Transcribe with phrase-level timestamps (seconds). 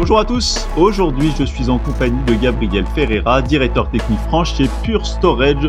[0.00, 4.64] Bonjour à tous, aujourd'hui je suis en compagnie de Gabriel Ferreira, directeur technique France chez
[4.82, 5.68] Pure Storage.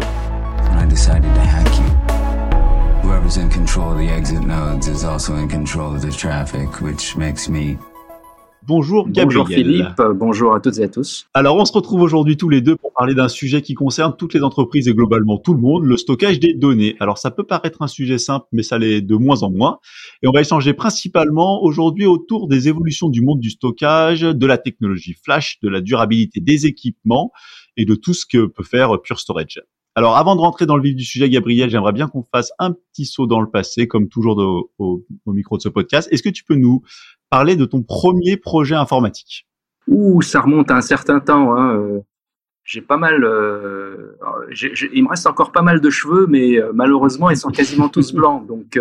[0.73, 3.03] I decided to hack you.
[3.03, 7.17] Whoever's in control of the exit nodes is also in control of the traffic, which
[7.17, 7.77] makes me
[8.67, 9.25] Bonjour Gabriel.
[9.25, 11.25] Bonjour Philippe, bonjour à toutes et à tous.
[11.33, 14.35] Alors on se retrouve aujourd'hui tous les deux pour parler d'un sujet qui concerne toutes
[14.35, 16.95] les entreprises et globalement tout le monde, le stockage des données.
[16.99, 19.79] Alors ça peut paraître un sujet simple, mais ça l'est de moins en moins.
[20.21, 24.59] Et on va échanger principalement aujourd'hui autour des évolutions du monde du stockage, de la
[24.59, 27.31] technologie flash, de la durabilité des équipements
[27.77, 29.59] et de tout ce que peut faire Pure Storage.
[29.93, 32.71] Alors, avant de rentrer dans le vif du sujet, Gabriel, j'aimerais bien qu'on fasse un
[32.71, 36.07] petit saut dans le passé, comme toujours au, micro de ce podcast.
[36.11, 36.81] Est-ce que tu peux nous
[37.31, 39.47] parler de ton premier projet informatique
[39.87, 41.55] Ouh, ça remonte à un certain temps.
[41.55, 41.75] Hein.
[41.75, 41.99] Euh,
[42.63, 43.23] j'ai pas mal.
[43.23, 44.15] Euh,
[44.93, 48.13] il me reste encore pas mal de cheveux, mais euh, malheureusement, ils sont quasiment tous
[48.13, 48.45] blancs.
[48.45, 48.79] Donc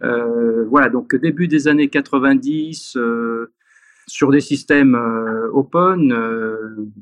[0.00, 0.88] voilà.
[0.88, 2.98] Donc début des années 90,
[4.08, 4.96] sur des systèmes
[5.52, 6.92] open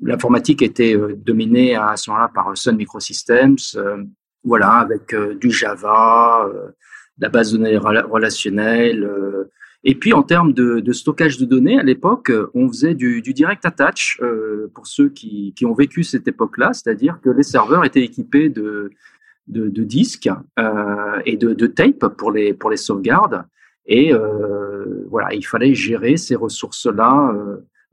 [0.00, 3.56] l'informatique était dominée à ce moment-là par Sun Microsystems,
[4.44, 6.46] voilà, avec du Java,
[7.18, 9.08] la base de données relationnelle.
[9.84, 14.20] Et puis en termes de, stockage de données, à l'époque, on faisait du, direct attach
[14.74, 18.90] pour ceux qui, ont vécu cette époque-là, c'est-à-dire que les serveurs étaient équipés de,
[19.46, 20.30] disques
[21.26, 23.44] et de, de tape pour les, sauvegardes.
[23.86, 24.12] Et
[25.10, 27.32] voilà, il fallait gérer ces ressources-là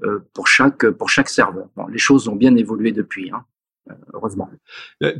[0.03, 1.67] euh, pour chaque pour chaque serveur.
[1.89, 3.45] Les choses ont bien évolué depuis, hein,
[3.89, 4.49] euh, heureusement.
[5.03, 5.13] Euh,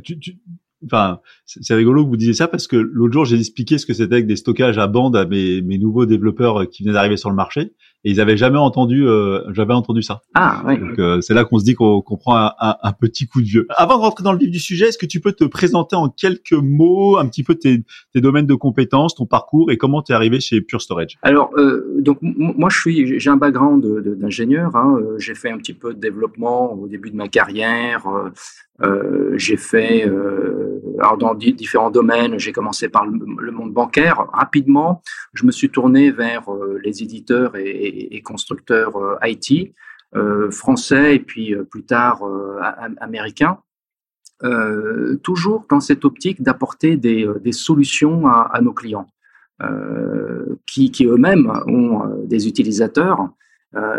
[0.84, 3.94] enfin, c'est rigolo que vous disiez ça parce que l'autre jour j'ai expliqué ce que
[3.94, 7.30] c'était avec des stockages à bande à mes, mes nouveaux développeurs qui venaient d'arriver sur
[7.30, 7.72] le marché
[8.04, 10.22] et ils avaient jamais entendu, euh, j'avais entendu ça.
[10.34, 10.78] Ah oui.
[10.78, 13.46] Donc euh, c'est là qu'on se dit qu'on prend un, un, un, petit coup de
[13.46, 13.66] vieux.
[13.70, 16.08] Avant de rentrer dans le vif du sujet, est-ce que tu peux te présenter en
[16.08, 20.12] quelques mots un petit peu tes, tes domaines de compétences, ton parcours et comment tu
[20.12, 21.18] es arrivé chez Pure Storage?
[21.22, 23.86] Alors euh, donc moi je suis, j'ai un background
[24.18, 24.74] d'ingénieur.
[24.74, 28.04] Hein, euh, j'ai fait un petit peu de développement au début de ma carrière.
[28.82, 30.10] Euh, j'ai fait
[30.98, 32.38] alors dans différents domaines.
[32.38, 34.26] J'ai commencé par le, monde bancaire.
[34.32, 35.02] Rapidement,
[35.34, 36.44] je me suis tourné vers
[36.82, 39.74] les éditeurs et constructeurs euh, IT,
[40.14, 42.22] euh, français et puis euh, plus tard
[43.00, 43.58] américains.
[45.22, 49.06] toujours dans cette optique d'apporter des, solutions à, nos clients,
[50.66, 53.28] qui, eux-mêmes ont des utilisateurs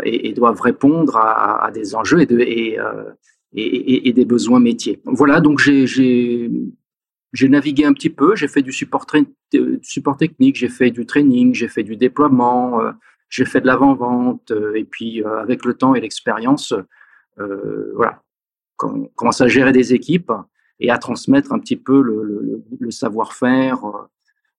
[0.02, 2.36] et, doivent répondre à, des enjeux et, de,
[3.54, 5.00] et, des besoins métiers.
[5.04, 6.48] Voilà, donc j'ai
[7.48, 9.06] navigué un petit peu, j'ai fait du support,
[9.52, 12.80] du support technique, j'ai fait du training, j'ai fait du déploiement,
[13.34, 16.72] j'ai fait de l'avant-vente euh, et puis euh, avec le temps et l'expérience,
[17.40, 18.22] euh, voilà,
[18.82, 20.32] on commence à gérer des équipes
[20.78, 23.80] et à transmettre un petit peu le, savoir-faire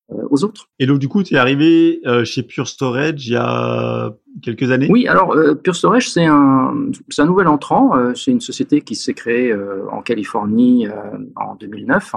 [0.10, 0.68] aux autres.
[0.80, 4.88] Et donc du coup, tu es arrivé chez Pure Storage il y a quelques années?
[4.90, 6.76] Oui, alors Pure Storage, c'est un,
[7.18, 8.14] un nouvel entrant.
[8.14, 9.56] c'est une société qui s'est créée
[9.92, 10.88] en Californie
[11.36, 12.16] en 2009.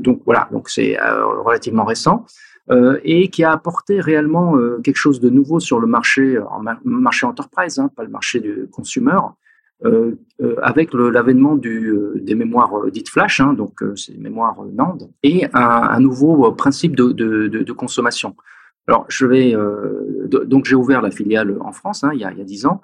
[0.00, 0.98] donc voilà, donc c'est
[1.44, 2.24] relativement récent.
[2.70, 6.62] Euh, et qui a apporté réellement euh, quelque chose de nouveau sur le marché, en
[6.84, 9.18] marché enterprise, hein, pas le marché du consumer,
[9.84, 10.16] euh,
[10.62, 16.52] avec l'avènement des mémoires dites flash, hein, donc c'est des mémoires NAND, et un, nouveau
[16.52, 18.34] principe de, consommation.
[18.86, 19.54] Alors, je vais
[20.46, 22.80] donc j'ai ouvert la filiale en France hein, il, y a, 10 ans,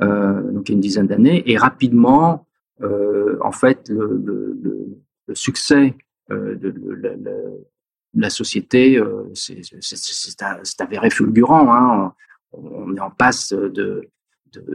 [0.00, 2.46] donc il y a une dizaine d'années, et rapidement,
[2.80, 5.94] en fait, le succès
[6.30, 6.74] de,
[8.16, 11.74] la société, euh, c'est avéré fulgurant.
[11.74, 12.12] Hein.
[12.52, 14.08] On est en passe de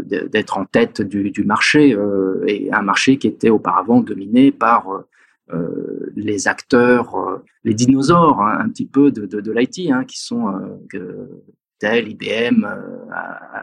[0.03, 5.05] d'être en tête du, marché euh, et un marché qui était auparavant dominé par
[5.53, 10.79] euh, les acteurs, les dinosaures hein, un petit peu de, de, l'IT, hein, qui sont
[11.81, 12.67] Dell, IBM,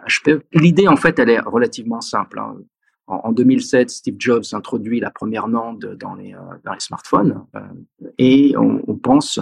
[0.07, 0.41] HP.
[0.53, 2.41] L'idée en fait, elle est relativement simple.
[3.07, 7.43] En, 2007, Steve Jobs introduit la première NAND dans les, dans les smartphones
[8.19, 9.41] et on, on pense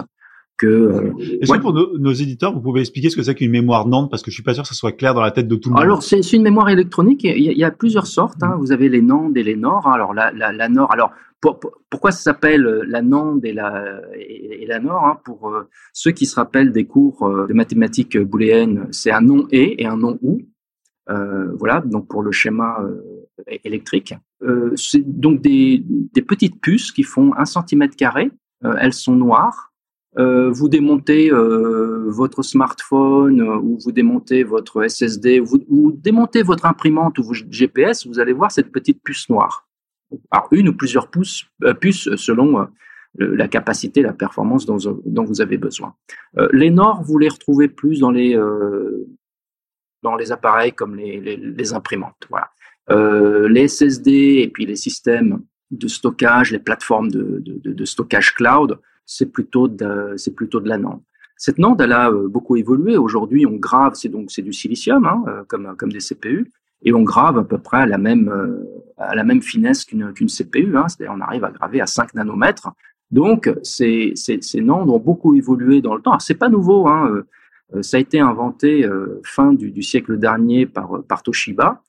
[0.57, 0.65] que.
[0.65, 4.09] Euh, Est-ce que pour nos, éditeurs, vous pouvez expliquer ce que c'est qu'une mémoire NAND
[4.09, 5.69] parce que je suis pas sûr que ça soit clair dans la tête de tout
[5.69, 5.83] le monde.
[5.83, 7.23] Alors c'est une mémoire électronique.
[7.23, 8.41] Il y, a, plusieurs sortes.
[8.41, 8.55] Hein.
[8.59, 9.87] Vous avez les NAND et les NOR.
[9.87, 9.91] Hein.
[9.93, 10.91] Alors la, la, la NOR.
[10.91, 15.19] Alors pourquoi ça s'appelle euh, la NAND et la, et, la NOR hein?
[15.23, 19.81] Pour euh, ceux qui se rappellent des cours de mathématiques booléennes, c'est un nom et
[19.81, 20.41] et un nom ou.
[21.09, 22.79] Euh, voilà, donc pour le schéma
[23.63, 24.13] électrique.
[24.75, 28.29] c'est donc des, des, petites puces qui font un centimètre carré.
[28.79, 29.66] elles sont noires
[30.17, 36.41] euh, vous démontez euh, votre smartphone euh, ou vous démontez votre SSD, vous, vous démontez
[36.41, 39.67] votre imprimante ou votre GPS, vous allez voir cette petite puce noire.
[40.31, 41.45] Alors une ou plusieurs puces,
[42.15, 42.65] selon
[43.17, 45.95] la capacité, la performance dont, vous avez besoin.
[46.53, 48.39] les Nord, vous les retrouvez plus dans les
[50.03, 52.25] dans les appareils comme les, imprimantes.
[52.89, 54.11] Les SSD
[54.43, 55.41] et puis les systèmes
[55.71, 61.01] de stockage, les plateformes de stockage cloud, c'est plutôt de, c'est plutôt de la NAND.
[61.37, 62.97] Cette NAND, elle a euh, beaucoup évolué.
[62.97, 66.51] Aujourd'hui, on grave, c'est donc c'est du silicium, hein, euh, comme comme des CPU,
[66.83, 68.31] et on grave à peu près à la même
[68.97, 70.77] à la même finesse qu'une qu'une CPU.
[70.77, 72.69] Hein, c'est-à-dire, on arrive à graver à 5 nanomètres.
[73.09, 76.19] Donc, ces ces, ces NAND ont beaucoup évolué dans le temps.
[76.19, 76.87] C'est pas nouveau.
[76.87, 77.23] Hein,
[77.81, 78.89] ça a été inventé
[79.23, 81.81] fin du, du siècle dernier par par Toshiba.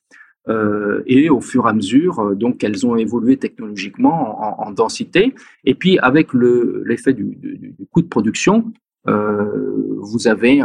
[0.49, 5.33] Euh, et au fur et à mesure, euh, donc elles ont évolué technologiquement en, densité.
[5.63, 8.71] Et puis avec le l'effet du, coût de production,
[9.07, 10.61] euh, vous avez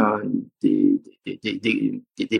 [0.61, 1.01] des,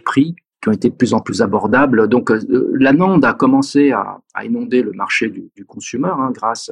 [0.04, 2.08] prix qui ont été de plus en plus abordables.
[2.08, 6.72] Donc la NAND a commencé à, à inonder le marché du, du consumer hein, grâce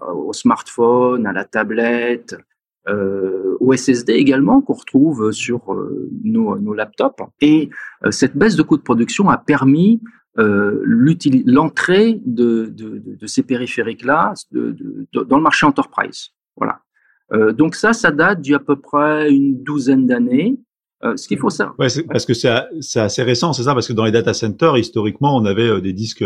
[0.00, 2.36] au smartphone, à la tablette,
[2.88, 7.22] euh, au SSD également qu'on retrouve sur euh, nos, nos, laptops.
[7.40, 7.70] Et
[8.04, 10.00] euh, cette baisse de coût de production a permis
[10.38, 16.30] euh, l'entrée de, de, de, ces périphériques-là dans le marché enterprise.
[16.56, 16.80] Voilà.
[17.32, 20.58] Euh, donc ça, ça date d'il peu près une douzaine d'années.
[21.02, 21.78] ce qu'il faut savoir.
[21.78, 25.36] Ouais, parce que c'est assez récent, c'est ça, parce que dans les data centers, historiquement,
[25.36, 26.24] on avait des disques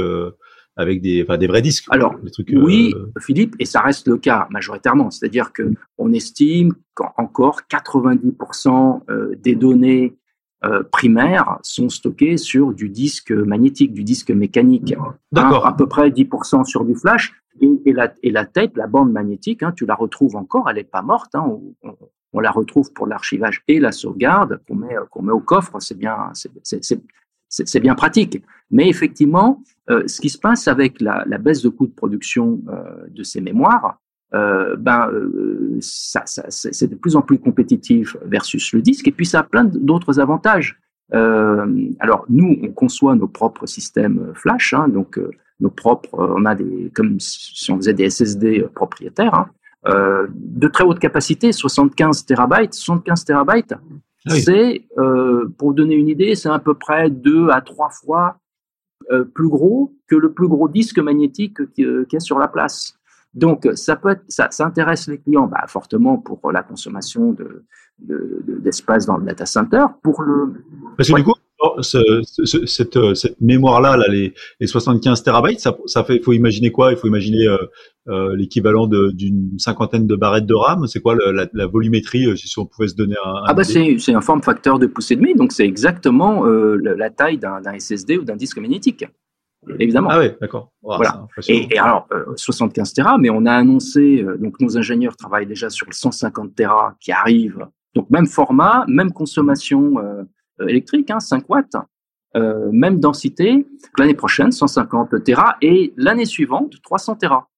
[0.76, 1.86] avec des, enfin, des vrais disques.
[1.90, 5.10] Alors, trucs, oui, euh, Philippe, et ça reste le cas majoritairement.
[5.10, 10.14] C'est-à-dire que on estime qu'encore 90% euh, des données
[10.64, 14.94] euh, primaires sont stockées sur du disque magnétique, du disque mécanique.
[15.32, 15.66] D'accord.
[15.66, 17.32] à peu près 10% sur du flash.
[17.60, 20.76] Et, et, la, et la tête, la bande magnétique, hein, tu la retrouves encore, elle
[20.76, 21.34] n'est pas morte.
[21.34, 21.44] Hein,
[21.82, 21.96] on,
[22.34, 25.80] on, la retrouve pour l'archivage et la sauvegarde qu'on met, qu'on met au coffre.
[25.80, 26.50] C'est bien, c'est
[27.80, 28.42] bien pratique.
[28.70, 33.06] Mais effectivement, euh, ce qui se passe avec la, baisse de coût de production euh,
[33.08, 34.00] de ces mémoires,
[34.34, 35.08] euh, ben,
[35.80, 39.64] ça, c'est de plus en plus compétitif versus le disque, et puis ça a plein
[39.64, 40.78] d'autres avantages.
[41.12, 45.20] Alors nous, on conçoit nos propres systèmes flash, hein, donc
[45.60, 50.82] nos propres, on a des, comme si on faisait des SSD propriétaires, hein, de très
[50.82, 53.74] haute capacité, 75 terabytes, 75 terabytes,
[54.26, 54.86] ah c'est,
[55.58, 58.38] pour vous donner une idée, c'est à peu près deux à trois fois
[59.12, 62.98] euh, plus gros que le plus gros disque magnétique euh, qui est sur la place.
[63.34, 67.64] Donc, ça peut être, ça, ça intéresse les clients bah, fortement pour la consommation de,
[67.98, 69.84] d'espace de, dans le data center.
[70.02, 70.54] Pour le
[70.96, 71.34] parce que du coup,
[71.80, 76.22] ce, ce, cette, euh, cette mémoire-là, là, les, les 75 terabytes, ça, ça fait, il
[76.22, 76.92] faut imaginer quoi?
[76.92, 77.56] Il faut imaginer euh,
[78.08, 80.86] euh, l'équivalent d'une cinquantaine de barrettes de RAM?
[80.86, 83.42] C'est quoi la, la, volumétrie, si on pouvait se donner un.
[83.46, 87.10] ah bah c'est, un forme facteur de pouce et demi, donc c'est exactement euh, la
[87.10, 89.04] taille d'un, SSD ou d'un disque magnétique.
[89.80, 90.10] Évidemment.
[90.12, 90.70] Ah oui, d'accord.
[90.80, 91.26] voilà.
[91.48, 92.06] Et, et, alors,
[92.36, 96.94] 75 Tera, mais on a annoncé, donc nos ingénieurs travaillent déjà sur le 150 Tera
[97.00, 97.66] qui arrive.
[97.96, 99.94] Donc même format, même consommation
[100.60, 101.76] électrique, hein, 5 watts,
[102.36, 103.66] euh, même densité.
[103.98, 107.48] L'année prochaine, 150 Tera et l'année suivante, 300 Tera.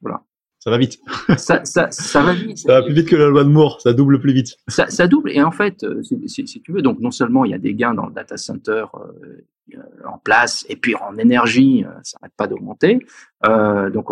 [0.00, 0.22] Voilà.
[0.64, 0.98] Ça va vite.
[1.36, 2.56] ça, ça, ça, va vite.
[2.56, 4.56] Ça va plus vite que la loi de Moore, ça double plus vite.
[4.66, 7.44] Ça, ça double, et en fait, euh, si, si, si, tu veux, donc non seulement
[7.44, 11.18] il y a des gains dans le data center euh, en place, et puis en
[11.18, 12.98] énergie, ça n'arrête pas d'augmenter.
[13.46, 14.08] Euh, donc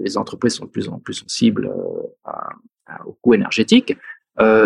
[0.00, 1.72] les entreprises sont de plus en plus sensibles
[2.24, 2.50] à,
[2.86, 3.96] à, au coût énergétique,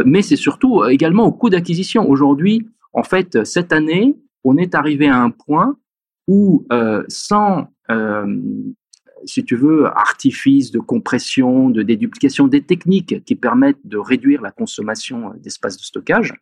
[0.05, 2.07] mais c'est surtout également au coût d'acquisition.
[2.07, 5.77] Aujourd'hui, en fait, cette année, on est arrivé à un point
[6.27, 8.37] où, euh, sans, euh,
[9.25, 14.51] si tu veux, artifice de compression, de déduplication, des techniques qui permettent de réduire la
[14.51, 16.35] consommation d'espace de stockage,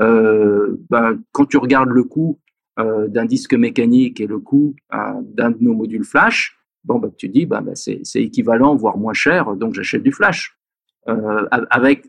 [0.00, 2.38] euh, ben, quand tu regardes le coût
[2.78, 7.10] euh, d'un disque mécanique et le coût euh, d'un de nos modules flash, bon, ben,
[7.16, 10.58] tu dis, ben, ben c'est équivalent, voire moins cher, donc j'achète du flash.
[11.08, 12.04] Euh, avec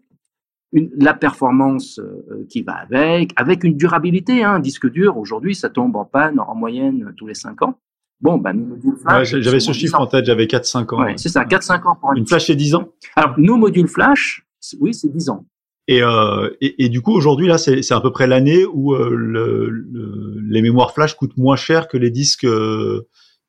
[0.74, 4.44] une, la performance euh, qui va avec, avec une durabilité.
[4.44, 7.80] Hein, un disque dur, aujourd'hui, ça tombe en panne en moyenne tous les 5 ans.
[8.20, 9.34] Bon, bah, nos modules flash.
[9.34, 11.04] Ouais, j'avais ce chiffre en tête, j'avais 4-5 ans.
[11.04, 12.90] Ouais, c'est ça, 4-5 ans pour une, une flash, c'est 10 ans?
[13.16, 14.46] Alors, nos modules flash,
[14.80, 15.46] oui, c'est 10 ans.
[15.88, 19.10] Et, euh, et, et, du coup, aujourd'hui, là, c'est à peu près l'année où euh,
[19.16, 23.08] le, le, les mémoires flash coûtent moins cher que les disques, euh,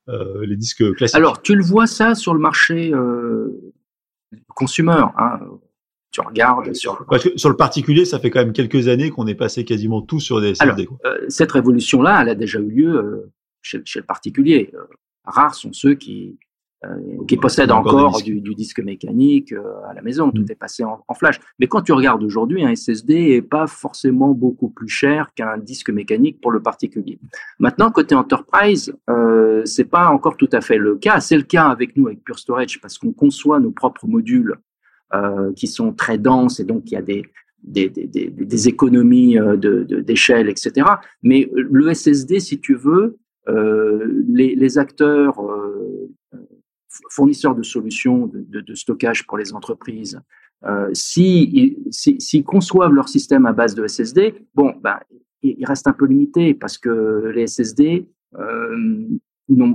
[0.08, 1.16] euh les disques classiques.
[1.16, 2.92] Alors, tu le vois ça sur le marché
[4.54, 5.02] consumer.
[5.16, 5.40] Hein
[6.10, 7.04] tu regardes sur.
[7.08, 10.02] Parce que sur le particulier, ça fait quand même quelques années qu'on est passé quasiment
[10.02, 10.88] tout sur des SSD.
[11.04, 14.70] Euh, cette révolution-là, elle a déjà eu lieu euh, chez, chez, le particulier.
[14.74, 14.78] Euh,
[15.24, 16.38] rares sont ceux qui
[16.84, 19.52] euh, possèdent encore, du, du, disque mécanique
[19.88, 20.30] à la maison.
[20.30, 20.50] Tout mm.
[20.52, 21.40] est passé en, en, flash.
[21.58, 25.90] Mais quand tu regardes aujourd'hui, un SSD est pas forcément beaucoup plus cher qu'un disque
[25.90, 27.18] mécanique pour le particulier.
[27.58, 31.20] Maintenant, côté enterprise, euh, c'est pas encore tout à fait le cas.
[31.20, 34.54] C'est le cas avec nous, avec Pure Storage, parce qu'on conçoit nos propres modules
[35.56, 40.86] qui sont très denses et donc il y a des économies d'échelle, de, etc.
[41.22, 45.40] Mais le SSD, si tu veux, les, les, acteurs
[47.10, 50.20] fournisseurs de solutions de, stockage pour les entreprises,
[50.64, 54.98] euh, s'ils si, si, conçoivent leur système à base de SSD, bon, ben,
[55.42, 59.08] il, reste un peu limité parce que les SSD, euh,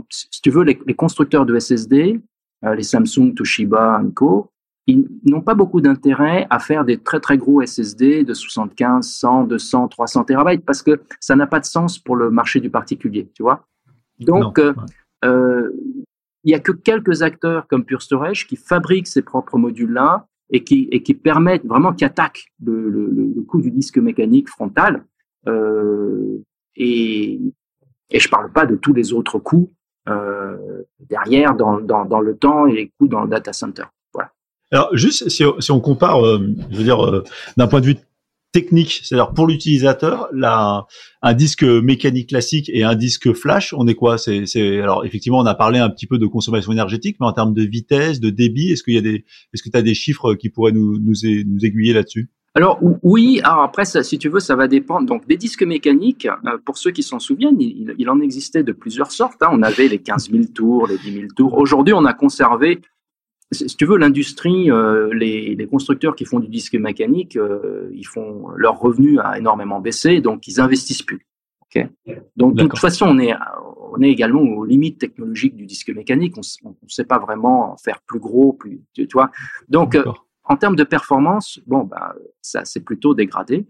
[0.10, 2.20] si tu veux, les, constructeurs de SSD,
[2.66, 4.52] euh, les Samsung, Toshiba, Co,
[4.86, 9.44] ils n'ont pas beaucoup d'intérêt à faire des très très gros SSD de 75, 100,
[9.46, 13.30] 200, 300 terabytes parce que ça n'a pas de sens pour le marché du particulier,
[13.34, 13.66] tu vois.
[14.20, 14.74] Donc, euh,
[15.24, 15.72] euh,
[16.44, 20.64] il y a que quelques acteurs comme Pure Storage qui fabriquent ces propres modules-là et
[20.64, 25.06] qui, et qui permettent vraiment, qui attaquent le, le, le coût du disque mécanique frontal.
[25.48, 26.44] Euh,
[26.76, 27.40] et,
[28.10, 29.72] et je parle pas de tous les autres coûts
[31.00, 33.86] derrière dans, dans, dans, le temps et les coûts dans le data center.
[34.74, 36.40] Alors juste si, si on compare, euh,
[36.72, 37.24] je veux dire, euh,
[37.58, 37.98] d'un point de vue
[38.52, 40.30] technique, c'est-à-dire pour l'utilisateur,
[41.22, 44.18] un disque mécanique classique et un disque flash, on est quoi?
[44.18, 44.46] C'est,
[44.80, 47.64] alors effectivement, on a parlé un petit peu de consommation énergétique, mais en termes de
[47.64, 50.50] vitesse, de débit, est-ce qu'il y a des, est-ce que tu as des chiffres qui
[50.50, 51.14] pourraient nous nous,
[51.46, 52.30] nous aiguiller là-dessus?
[52.56, 55.08] Alors oui, alors après, ça, si tu veux, ça va dépendre.
[55.08, 58.72] Donc des disques mécaniques, euh, pour ceux qui s'en souviennent, il, il, en existait de
[58.72, 59.42] plusieurs sortes.
[59.42, 59.50] Hein.
[59.52, 61.58] On avait les 15 000 tours, les 10 000 tours.
[61.58, 62.82] Aujourd'hui, on a conservé
[63.54, 68.06] si tu veux, l'industrie, euh, les, les, constructeurs qui font du disque mécanique, euh, ils
[68.06, 71.26] font leur revenu a énormément baissé, donc ils investissent plus.
[71.64, 71.90] Okay
[72.36, 73.34] donc de toute façon, on est,
[73.94, 76.36] on est également aux limites technologiques du disque mécanique.
[76.38, 79.32] On ne sait pas vraiment faire plus gros, plus, tu, vois.
[79.70, 80.04] Donc, euh,
[80.44, 83.66] en termes de performance, bon, bah, ça c'est plutôt dégradé.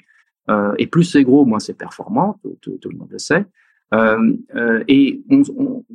[0.77, 2.39] Et plus c'est gros, moins c'est performant.
[2.61, 3.45] Tout, tout, le monde le sait.
[4.87, 5.85] Et on, on,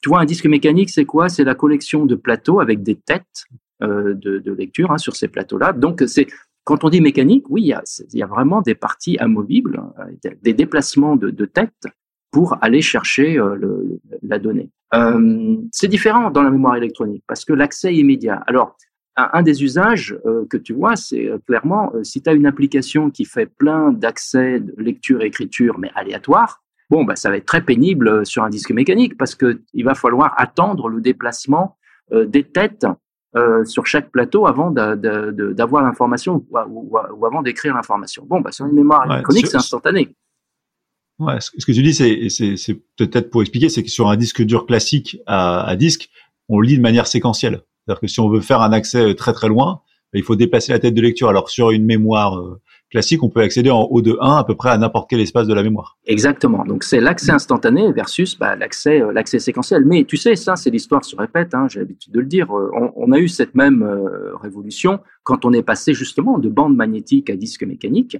[0.00, 1.28] tu vois, un disque mécanique, c'est quoi?
[1.28, 3.44] C'est la collection de plateaux avec des têtes
[3.82, 5.72] euh, de, lecture hein, sur ces plateaux-là.
[5.72, 6.26] Donc, c'est
[6.64, 11.16] quand on dit mécanique, oui, il y a, vraiment des parties amovibles, euh, des déplacements
[11.16, 11.86] de, de têtes
[12.30, 14.70] pour aller chercher euh, la donnée.
[15.72, 18.42] C'est différent dans la mémoire électronique parce que l'accès est immédiat.
[18.46, 18.76] Alors,
[19.16, 20.16] un, des usages
[20.48, 24.74] que tu vois, c'est clairement si tu as une application qui fait plein d'accès de
[24.78, 28.72] lecture, écriture, mais aléatoire, bon, bah, ça va être très pénible euh, sur un disque
[28.72, 31.76] mécanique parce que il va falloir attendre le déplacement
[32.12, 32.86] euh, des têtes
[33.36, 38.26] euh, sur chaque plateau avant d'avoir l'information ou, ou, avant d'écrire l'information.
[38.28, 40.14] Bon, bah, sur une mémoire ouais, électronique, c'est instantané.
[41.20, 44.66] Ouais, ce que tu dis, c'est peut-être pour expliquer, c'est que sur un disque dur
[44.66, 46.08] classique à, à disque,
[46.48, 47.62] on lit de manière séquentielle.
[47.84, 49.82] C'est-à-dire que si on veut faire un accès très très loin,
[50.14, 51.28] il faut déplacer la tête de lecture.
[51.28, 52.42] Alors sur une mémoire
[52.90, 55.46] classique, on peut accéder en haut de 1 à peu près à n'importe quel espace
[55.46, 55.96] de la mémoire.
[56.06, 56.64] Exactement.
[56.64, 59.84] Donc c'est l'accès instantané versus bah, l'accès euh, l'accès séquentiel.
[59.86, 61.54] Mais tu sais, ça, c'est l'histoire se répète.
[61.54, 62.50] Hein, J'ai l'habitude de le dire.
[62.56, 66.48] Euh, on, on, a eu cette même euh, révolution quand on est passé justement de
[66.48, 68.18] bande magnétique à disque mécanique.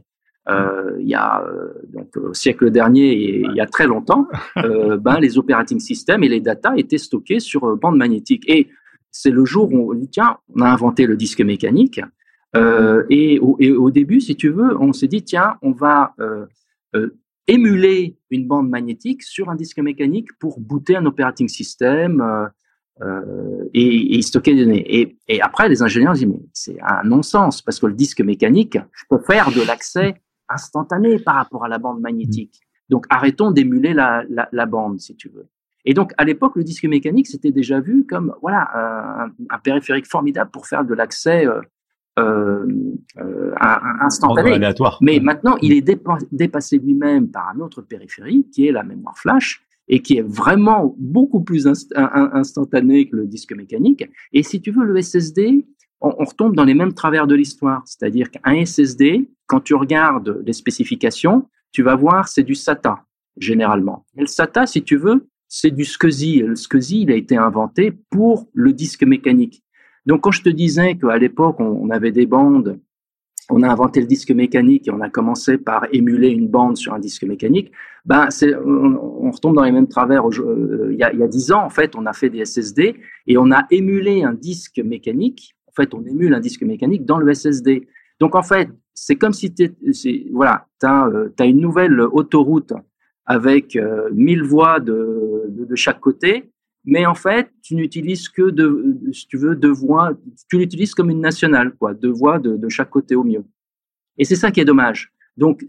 [0.49, 1.45] Euh, il y a
[1.93, 6.29] donc au siècle dernier et il y a très longtemps, ben les operating systems et
[6.29, 8.49] les data étaient stockés sur bande magnétique.
[8.49, 8.69] Et
[9.11, 12.01] c'est le jour où on dit tiens, on a inventé le disque mécanique
[12.57, 16.47] euh, et, au, début, si tu veux, on s'est dit, tiens, on va euh,
[16.97, 17.17] euh,
[17.47, 22.51] émuler une bande magnétique sur un disque mécanique pour booter un operating system
[23.73, 25.17] et, stocker des données.
[25.29, 29.05] Et, après, les ingénieurs disent, mais c'est un non-sens, parce que le disque mécanique, je
[29.09, 30.15] peux faire de l'accès
[30.49, 32.61] instantané par rapport à la bande magnétique.
[32.89, 35.47] Donc, arrêtons d'émuler la, bande, si tu veux.
[35.85, 40.51] Et donc, à l'époque, le disque mécanique, c'était déjà vu comme voilà un, périphérique formidable
[40.51, 41.47] pour faire de l'accès
[42.21, 42.67] euh,
[43.19, 43.55] euh,
[44.01, 44.53] instantané.
[44.53, 44.99] Aléatoire.
[45.01, 45.85] Mais maintenant, il est
[46.33, 50.95] dépassé lui-même par un autre périphérique qui est la mémoire flash et qui est vraiment
[50.99, 54.09] beaucoup plus inst instantané que le disque mécanique.
[54.33, 55.67] Et si tu veux, le SSD,
[56.01, 57.83] on, on retombe dans les mêmes travers de l'histoire.
[57.87, 63.05] C'est-à-dire qu'un SSD, quand tu regardes les spécifications, tu vas voir, c'est du SATA,
[63.37, 64.07] généralement.
[64.17, 66.39] Et le SATA, si tu veux, c'est du SCSI.
[66.39, 69.63] Le SCSI, il a été inventé pour le disque mécanique.
[70.07, 72.79] Donc, quand je te disais qu'à l'époque, on, avait des bandes,
[73.51, 76.95] on a inventé le disque mécanique et on a commencé par émuler une bande sur
[76.95, 77.73] un disque mécanique,
[78.05, 78.29] ben,
[78.65, 80.27] on, on, retombe dans les mêmes travers.
[80.27, 83.51] Euh, il, y a, dix ans, en fait, on a fait des SSD et on
[83.51, 85.55] a émulé un disque mécanique.
[85.67, 87.87] En fait, on émule un disque mécanique dans le SSD.
[88.21, 89.75] Donc, en fait, c'est comme si tu
[90.33, 92.73] voilà, as, euh, une nouvelle autoroute
[93.27, 96.51] avec euh, 1000 voies de, de chaque côté
[96.85, 100.13] mais en fait, tu n'utilises que de, si tu veux, deux voix,
[100.49, 103.45] tu l'utilises comme une nationale, quoi, deux voix de, de, chaque côté au mieux.
[104.19, 105.13] Et c'est ça qui est dommage.
[105.37, 105.63] Donc,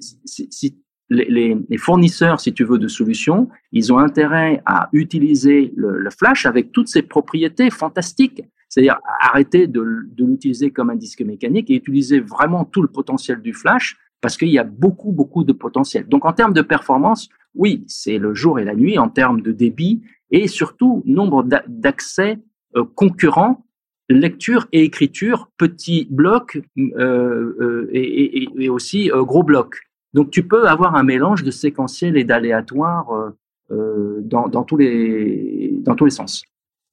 [1.11, 6.71] les, fournisseurs, si tu veux, de solutions, ils ont intérêt à utiliser le, flash avec
[6.71, 8.43] toutes ses propriétés fantastiques.
[8.69, 9.81] C'est-à-dire arrêter de
[10.17, 14.49] l'utiliser comme un disque mécanique et utiliser vraiment tout le potentiel du flash parce qu'il
[14.49, 16.07] y a beaucoup, beaucoup de potentiel.
[16.07, 19.51] Donc en termes de performance, oui, c'est le jour et la nuit en termes de
[19.51, 22.39] débit et surtout nombre d'accès
[22.75, 23.65] euh, concurrents,
[24.09, 29.77] lecture et écriture, petits blocs euh, euh, et, aussi gros blocs.
[30.13, 33.33] Donc tu peux avoir un mélange de séquentiel et d'aléatoire
[33.69, 36.43] dans tous les sens.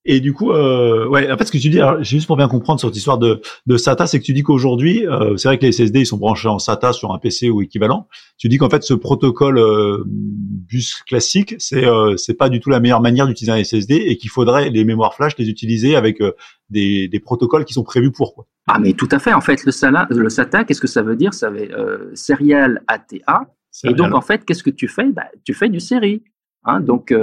[0.05, 2.81] Et du coup, euh, ouais, en fait, ce que tu dis, juste pour bien comprendre
[2.81, 5.67] sur cette histoire de, de SATA, c'est que tu dis qu'aujourd'hui, euh, c'est vrai que
[5.67, 8.09] les SSD, ils sont branchés en SATA sur un PC ou équivalent.
[8.38, 12.71] Tu dis qu'en fait, ce protocole euh, bus classique, c'est euh, c'est pas du tout
[12.71, 16.21] la meilleure manière d'utiliser un SSD et qu'il faudrait les mémoires flash les utiliser avec
[16.21, 16.33] euh,
[16.71, 18.35] des, des protocoles qui sont prévus pour.
[18.35, 18.47] Quoi.
[18.67, 19.33] Ah, mais tout à fait.
[19.33, 21.35] En fait, le, SATA, le SATA, qu'est-ce que ça veut dire?
[21.35, 23.47] Ça veut euh, serial ATA.
[23.85, 25.11] Et donc, en fait, qu'est-ce que tu fais?
[25.12, 26.23] Bah, Tu fais du série.
[26.64, 27.14] Hein, donc,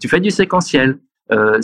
[0.00, 0.98] tu fais du séquentiel.
[1.32, 1.60] Euh,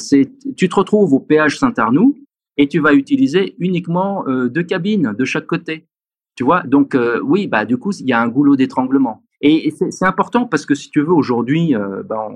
[0.57, 2.17] tu te retrouves au péage Saint-Arnoux
[2.57, 5.87] et tu vas utiliser uniquement euh, deux cabines de chaque côté.
[6.35, 9.23] Tu vois, donc euh, oui, bah du coup, il y a un goulot d'étranglement.
[9.41, 12.29] Et, c'est important parce que si tu veux, aujourd'hui, euh, bah,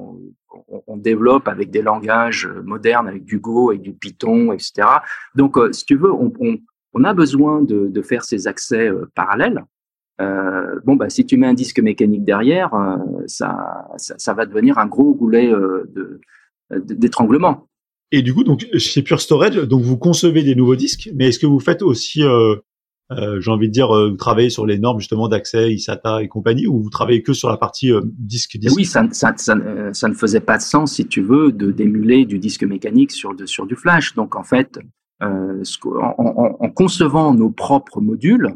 [0.88, 4.88] on, développe avec des langages modernes, avec du Go, avec du Python, etc.
[5.36, 9.64] Donc, si tu veux, on, a besoin de, faire ces accès parallèles.
[10.18, 12.70] bon, bah, si tu mets un disque mécanique derrière,
[13.26, 13.86] ça,
[14.34, 16.20] va devenir un gros goulet de,
[16.70, 17.68] d'étranglement.
[18.12, 21.38] Et du coup, donc chez Pure Storage, donc vous concevez des nouveaux disques, mais est-ce
[21.38, 22.54] que vous faites aussi, euh,
[23.10, 26.28] euh, j'ai envie de dire, euh, vous travaillez sur les normes justement d'accès, ISATA et
[26.28, 28.76] compagnie, ou vous travaillez que sur la partie euh, disque disque?
[28.76, 29.56] Oui, ça, ça, ça,
[29.92, 33.34] ça, ne faisait pas de sens, si tu veux, de d'émuler du disque mécanique sur
[33.34, 34.14] de, sur du flash.
[34.14, 34.78] Donc en fait,
[35.22, 38.54] euh, en, en, en, concevant nos propres modules,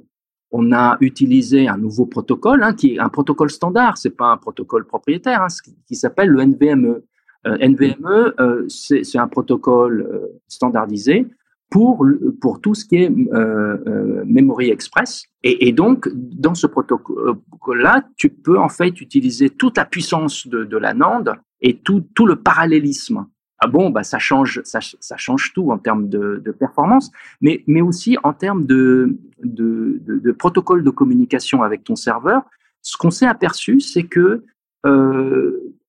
[0.52, 4.36] on a utilisé un nouveau protocole, hein, qui est un protocole standard, c'est pas un
[4.36, 5.48] protocole propriétaire, hein,
[5.86, 7.02] qui s'appelle le NVMe.
[7.46, 11.26] Euh, NVMe, euh, c'est un protocole euh, standardisé
[11.70, 12.04] pour,
[12.40, 15.24] pour tout ce qui est euh, Memory Express.
[15.42, 20.76] Et, donc, dans ce protocole-là, tu peux en fait utiliser toute la puissance de, de
[20.76, 21.32] la NAND
[21.62, 23.26] et tout, tout le parallélisme.
[23.62, 24.80] Ah bon, bah ça change, ça,
[25.16, 30.82] change tout en termes de, performance, mais, mais aussi en termes de, de, de, protocole
[30.82, 32.42] de communication avec ton serveur.
[32.82, 34.44] Ce qu'on s'est aperçu, c'est que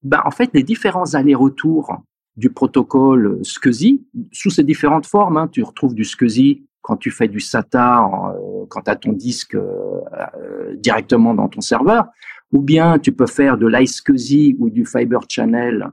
[0.04, 1.96] ben, en fait, les différents allers-retours
[2.38, 7.28] du protocole SCSI, sous ces différentes formes, hein, tu retrouves du SCSI quand tu fais
[7.28, 10.02] du SATA, euh, quand tu as ton disque euh,
[10.38, 12.08] euh, directement dans ton serveur,
[12.52, 15.90] ou bien tu peux faire de l'iSCSI ou du Fiber Channel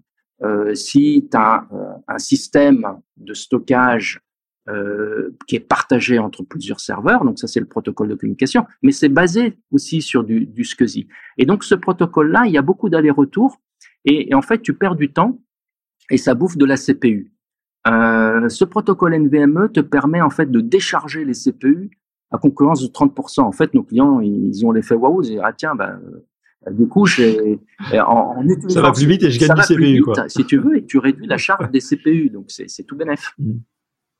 [0.74, 1.66] si tu as
[2.06, 4.20] un système de stockage
[5.48, 7.24] qui est partagé entre plusieurs serveurs.
[7.24, 11.08] Donc ça, c'est le protocole de communication, mais c'est basé aussi sur du, du SCSI.
[11.38, 13.60] Et donc ce protocole-là, il y a beaucoup d'allers-retours
[14.04, 15.38] et, et, en fait, tu perds du temps
[16.10, 17.32] et ça bouffe de la CPU.
[17.86, 21.90] Euh, ce protocole NVMe te permet en fait de décharger les CPU
[22.30, 23.40] à concurrence de 30%.
[23.40, 26.00] En fait, nos clients, ils ont l'effet waouh, ils disent ah tiens, ben
[26.66, 27.58] euh, du coup, j'ai,
[27.92, 30.58] en, en utilisant ça va plus vite et je gagne du CPU, vite, si tu
[30.58, 33.32] veux, et tu réduis la charge des CPU, donc c'est tout bénef.
[33.38, 33.52] Mmh.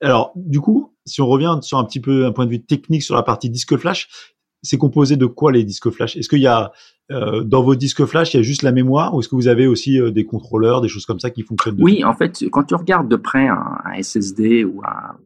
[0.01, 3.03] Alors, du coup, si on revient sur un petit peu un point de vue technique
[3.03, 6.17] sur la partie disque flash, c'est composé de quoi les disques flash?
[6.17, 6.73] Est-ce qu'il y a
[7.11, 9.49] euh, dans vos disques flash, il y a juste la mémoire ou est-ce que vous
[9.49, 12.65] avez aussi euh, des contrôleurs, des choses comme ça qui fonctionnent Oui, en fait, quand
[12.65, 15.17] tu regardes de près un, un SSD ou un,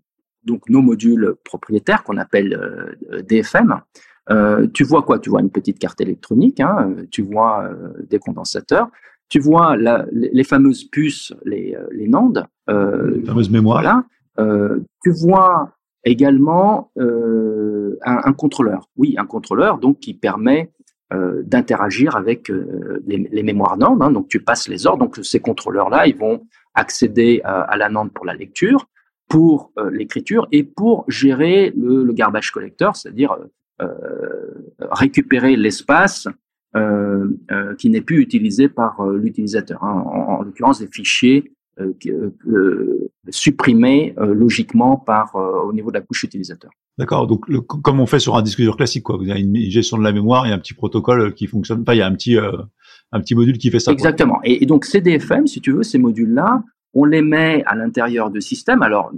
[0.45, 3.81] donc nos modules propriétaires qu'on appelle euh, DFM,
[4.31, 5.19] euh, tu vois quoi?
[5.19, 8.89] Tu vois une petite carte électronique, hein, tu vois euh, des condensateurs,
[9.29, 13.81] tu vois la, les, fameuses puces, les, les NAND, les fameuses mémoires.
[13.81, 14.05] Voilà,
[14.39, 15.73] euh, tu vois
[16.05, 18.89] également euh, un, un, contrôleur.
[18.97, 20.73] Oui, un contrôleur donc qui permet
[21.13, 22.51] euh, d'interagir avec
[23.07, 24.03] les, les, mémoires NAND.
[24.03, 25.05] Hein, donc tu passes les ordres.
[25.05, 28.89] Donc ces contrôleurs-là, ils vont accéder à, à, la NAND pour la lecture,
[29.29, 33.37] pour l'écriture et pour gérer le, garbage collector, c'est-à-dire
[34.79, 36.29] récupérer l'espace
[36.75, 39.85] euh, euh, qui n'est plus utilisé par euh, l'utilisateur.
[39.85, 41.93] Hein, en, en l'occurrence, des fichiers euh,
[42.49, 46.71] euh, supprimé euh, logiquement par au niveau de la couche utilisateur.
[46.99, 47.27] D'accord.
[47.27, 49.17] Donc, comme on fait sur un disque dur classique, quoi.
[49.17, 51.95] Vous avez une gestion de la mémoire et un petit protocole qui fonctionne pas.
[51.95, 53.93] Il y a un petit un petit module qui fait ça.
[53.93, 54.41] Exactement.
[54.45, 56.63] Et, et, donc CDFM, si tu veux, ces modules-là,
[56.95, 58.83] on les met à l'intérieur de systèmes.
[58.83, 59.11] Alors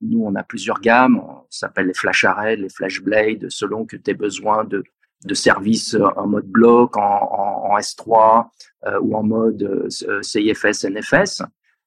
[0.00, 1.18] nous, on a plusieurs gammes.
[1.18, 4.82] On s'appelle les flash array, les flash blade, selon que tu aies besoin de
[5.24, 8.46] de services en mode bloc, en, en, en S3
[8.86, 11.42] euh, ou en mode euh, CIFS, NFS,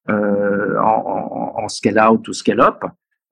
[0.09, 2.83] euh, en, scale-out ou scale-up.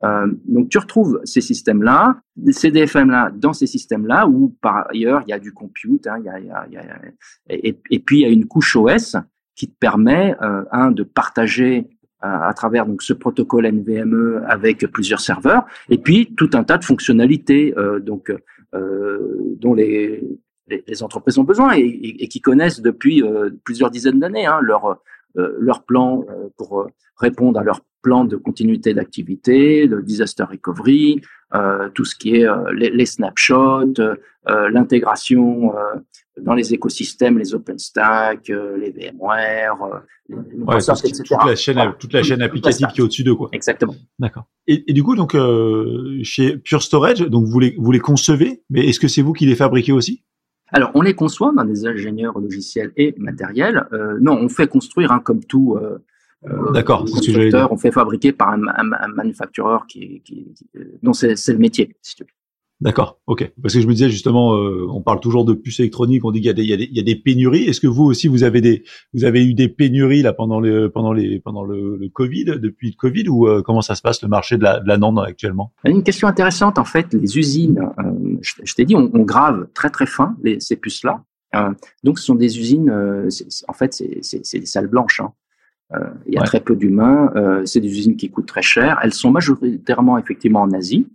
[0.04, 5.32] Euh, donc tu retrouves ces systèmes-là, ces DFM-là dans ces systèmes-là, où par ailleurs il
[5.32, 7.02] y a du compute, hein, y a, y a, y a,
[7.50, 9.18] et, puis il y a une couche OS
[9.56, 11.90] qui te permet, euh, un, de partager
[12.22, 16.84] à, travers donc ce protocole NVMe avec plusieurs serveurs, et puis tout un tas de
[16.84, 18.34] fonctionnalités donc
[18.74, 20.28] dont les,
[20.68, 23.24] les, entreprises ont besoin et, qui connaissent depuis
[23.64, 25.02] plusieurs dizaines d'années hein, leur
[25.36, 26.26] leur plan
[26.58, 31.22] pour répondre à leur plan de continuité d'activité, le disaster recovery,
[31.56, 35.74] euh, tout ce qui est euh, les, snapshots, euh, l'intégration
[36.40, 41.24] dans les écosystèmes, les OpenStack, les VMware, les ouais, etc.
[41.26, 43.50] Toute la chaîne, toute la chaîne applicative qui est au-dessus d'eux, quoi.
[43.52, 43.96] Exactement.
[44.20, 44.46] D'accord.
[44.68, 45.36] Et, du coup, donc
[46.24, 49.46] chez Pure Storage, donc vous les vous les concevez, mais est-ce que c'est vous qui
[49.46, 50.24] les fabriquez aussi?
[50.72, 53.88] Alors, on les conçoit, on a des ingénieurs logiciels et matériels.
[54.22, 55.78] non, on fait construire, hein, comme tout,
[56.74, 60.48] D'accord, c'est ce que On fait fabriquer par un, un, manufactureur qui, qui,
[61.04, 62.30] dont c'est le métier, si tu veux.
[62.82, 63.52] D'accord, ok.
[63.62, 66.40] Parce que je me disais justement, euh, on parle toujours de puces électroniques, on dit
[66.40, 67.64] qu'il y a des, il y a des, il y a des pénuries.
[67.64, 70.90] Est-ce que vous aussi vous avez des, vous avez eu des pénuries là pendant le,
[70.90, 74.22] pendant les, pendant le, le Covid, depuis le Covid, ou euh, comment ça se passe
[74.22, 75.74] le marché de la, de la NAND actuellement?
[75.84, 77.14] Une question intéressante en fait.
[77.14, 77.82] Les usines,
[78.42, 81.22] je, t'ai dit, on, on, grave très très fin les, ces puces là.
[82.06, 82.90] donc ce sont des usines,
[83.68, 85.20] en fait c'est des salles blanches.
[85.20, 85.34] Hein.
[85.94, 87.32] Euh, il y a très peu d'humains.
[87.36, 89.00] Euh, c'est des usines qui coûtent très cher.
[89.04, 91.08] Elles sont majoritairement effectivement en Asie.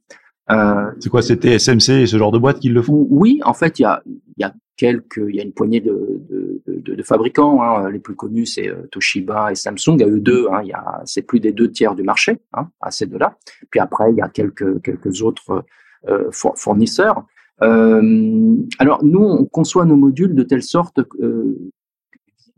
[0.50, 3.06] Euh, c'est quoi C'était SMC et ce genre de boîtes qui le font?
[3.10, 4.02] Oui, en fait, il y a,
[4.36, 7.62] y a quelques, il y a une poignée de, de, de, de fabricants.
[7.62, 7.90] Hein.
[7.90, 9.94] Les plus connus, c'est Toshiba et Samsung.
[9.94, 10.48] Il y a eux deux.
[10.50, 10.60] Hein.
[10.62, 13.36] Il y a, c'est plus des deux tiers du marché hein, à ces deux-là.
[13.70, 15.64] Puis après, il y a quelques quelques autres
[16.08, 17.24] euh, fournisseurs.
[17.62, 21.56] Euh, alors nous, on conçoit nos modules de telle sorte euh,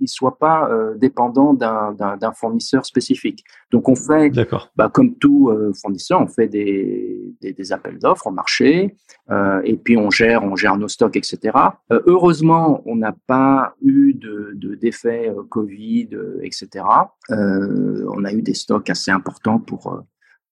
[0.01, 3.45] ne soit pas euh, dépendant d'un fournisseur spécifique.
[3.71, 4.31] Donc on fait,
[4.77, 8.95] bah, comme tout euh, fournisseur, on fait des, des, des appels d'offres au marché
[9.31, 11.57] euh, et puis on gère, on gère nos stocks, etc.
[11.93, 16.11] Euh, heureusement, on n'a pas eu de d'effet de, Covid,
[16.43, 16.85] etc.
[17.31, 20.03] on a eu des stocks assez importants pour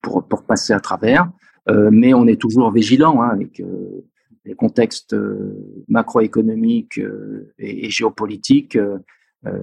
[0.03, 1.31] pour, pour passer à travers,
[1.69, 3.63] mais on est toujours vigilant hein, avec
[4.45, 5.17] les contextes
[5.89, 7.01] macroéconomiques
[7.59, 8.79] et, géopolitiques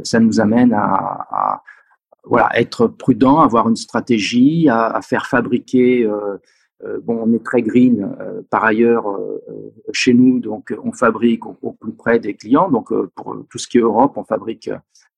[0.04, 1.62] ça nous amène à,
[2.24, 6.06] voilà, être prudent, avoir une stratégie, à, faire fabriquer.
[6.06, 6.38] Euh,
[6.84, 8.16] euh, bon, on est très green
[8.50, 9.06] par ailleurs
[9.94, 12.70] chez nous, donc on fabrique au, plus près des clients.
[12.70, 14.70] Donc pour tout ce qui est Europe, on fabrique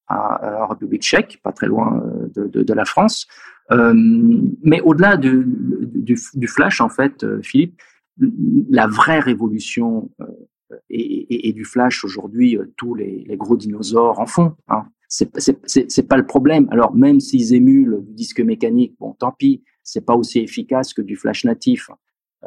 [0.07, 2.03] à, République Tchèque, pas très loin
[2.35, 3.27] de, de, la France.
[3.71, 7.81] mais au-delà du, du, flash, en fait, Philippe,
[8.69, 10.09] la vraie révolution
[10.89, 14.53] et, et, du flash aujourd'hui, euh, tous les, les, gros dinosaures en font.
[14.67, 14.85] Hein.
[15.07, 16.67] C'est pas le problème.
[16.71, 21.01] Alors même s'ils émulent du disque mécanique, bon, tant pis, c'est pas aussi efficace que
[21.01, 21.89] du flash natif.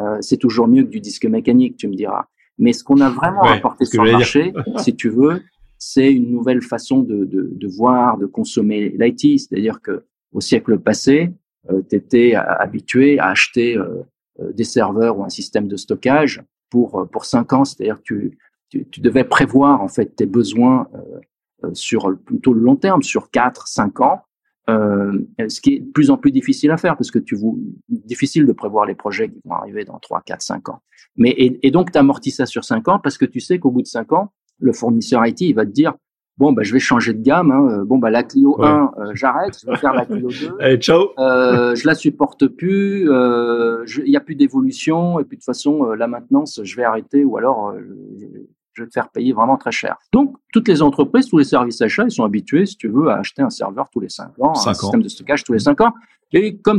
[0.01, 2.27] Euh, c'est toujours mieux que du disque mécanique, tu me diras.
[2.59, 5.43] Mais ce qu'on a vraiment apporté sur le marché, si tu veux,
[5.79, 9.39] c'est une nouvelle façon de, de, de voir, de consommer l'IT.
[9.39, 11.31] C'est-à-dire que au siècle passé,
[11.71, 14.03] euh, tu étais habitué à acheter euh,
[14.53, 18.39] des serveurs ou un système de stockage pour euh, pour cinq ans, c'est-à-dire que tu,
[18.69, 21.21] tu, devais prévoir en fait tes besoins euh,
[21.65, 24.23] euh, sur plutôt le long terme, sur quatre, cinq ans.
[24.69, 27.61] Euh, ce qui est de plus en plus difficile à faire parce que tu vous
[27.89, 30.81] difficile de prévoir les projets qui vont arriver dans 3, 4, 5 ans.
[31.17, 33.71] Mais et, et donc tu amortis ça sur 5 ans parce que tu sais qu'au
[33.71, 35.95] bout de 5 ans, le fournisseur IT il va te dire
[36.39, 37.85] bon bah je vais changer de gamme hein.
[37.85, 41.11] bon bah la Clio 1 euh, j'arrête je vais faire la Clio 2 Allez, ciao.
[41.19, 45.47] Euh, je la supporte plus euh, il y a plus d'évolution et puis de toute
[45.47, 47.75] façon euh, la maintenance je vais arrêter ou alors
[48.75, 49.97] je vais te faire payer vraiment très cher.
[50.13, 53.19] Donc toutes les entreprises tous les services achats ils sont habitués si tu veux à
[53.19, 55.95] acheter un serveur tous les 5 ans un système de stockage tous les 5 ans.
[56.33, 56.79] Et comme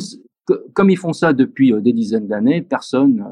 [0.74, 3.26] comme ils font ça depuis des dizaines d'années personne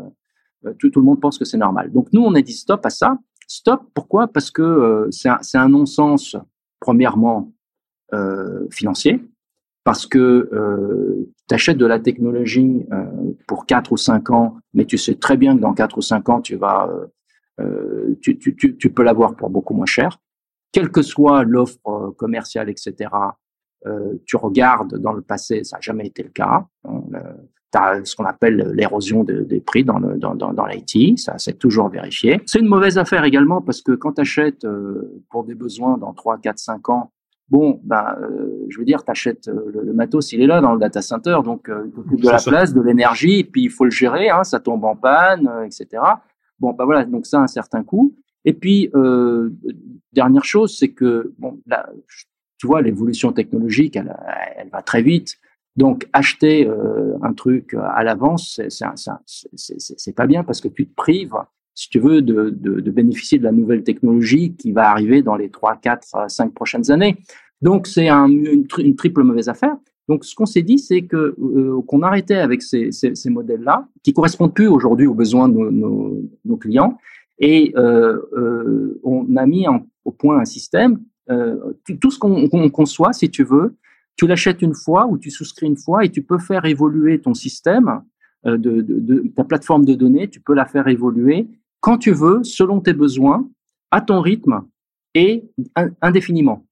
[0.80, 1.92] tout, tout le monde pense que c'est normal.
[1.92, 4.28] Donc nous on a dit stop à ça Stop, pourquoi?
[4.28, 6.36] Parce que euh, c'est un, un non-sens,
[6.80, 7.54] premièrement,
[8.14, 9.20] euh, financier,
[9.84, 10.18] parce que
[10.52, 13.06] euh, tu achètes de la technologie euh,
[13.48, 16.30] pour 4 ou 5 ans, mais tu sais très bien que dans 4 ou 5
[16.30, 16.90] ans, tu vas,
[17.60, 20.20] euh, tu, tu, tu, tu, peux l'avoir pour beaucoup moins cher.
[20.72, 23.10] Quelle que soit l'offre commerciale, etc.,
[24.26, 26.66] tu regardes dans le passé, ça n'a jamais été le cas.
[26.86, 27.04] Hein,
[28.04, 31.90] ce qu'on appelle l'érosion des prix dans le dans, dans, dans l'IT, ça c'est toujours
[31.90, 32.42] vérifié.
[32.46, 36.14] C'est une mauvaise affaire également parce que quand tu achètes euh, pour des besoins dans
[36.14, 37.12] 3, 4, 5 ans,
[37.50, 40.74] bon, ben, euh, je veux dire, tu achètes euh, le, matos, il est là dans
[40.74, 41.70] le data center, donc
[42.12, 44.96] il de la place, de l'énergie, puis il faut le gérer, hein, ça tombe en
[44.96, 46.02] panne, etc.
[46.60, 48.16] Bon, ben voilà, donc ça a un certain coût.
[48.46, 48.92] Et puis,
[50.14, 51.90] dernière chose, c'est que, bon, là,
[52.58, 54.16] tu vois, l'évolution technologique, elle,
[54.56, 55.38] elle va très vite.
[55.76, 61.36] Donc acheter euh, un truc à l'avance, c'est pas bien parce que tu te prives,
[61.74, 65.36] si tu veux, de, de, de, bénéficier de la nouvelle technologie qui va arriver dans
[65.36, 67.18] les 3, 4, 5 prochaines années.
[67.62, 69.76] Donc c'est un, une, triple mauvaise affaire.
[70.08, 73.88] Donc, ce qu'on s'est dit, c'est que euh, qu'on arrêtait avec ces, ces, ces modèles-là,
[74.04, 76.98] qui correspondent plus aujourd'hui aux besoins de nos, nos, clients,
[77.40, 81.00] et euh, euh, on a mis en, au point un système.
[81.32, 83.76] Euh, tout, ce qu'on conçoit, si tu veux,
[84.16, 87.34] tu l'achètes une fois ou tu souscris une fois, et tu peux faire évoluer ton
[87.34, 88.02] système,
[88.46, 91.48] euh, de, de, de, ta plateforme de données, tu peux la faire évoluer
[91.80, 93.48] quand tu veux, selon tes besoins,
[93.92, 94.64] à ton rythme
[95.14, 95.50] et
[96.02, 96.66] indéfiniment.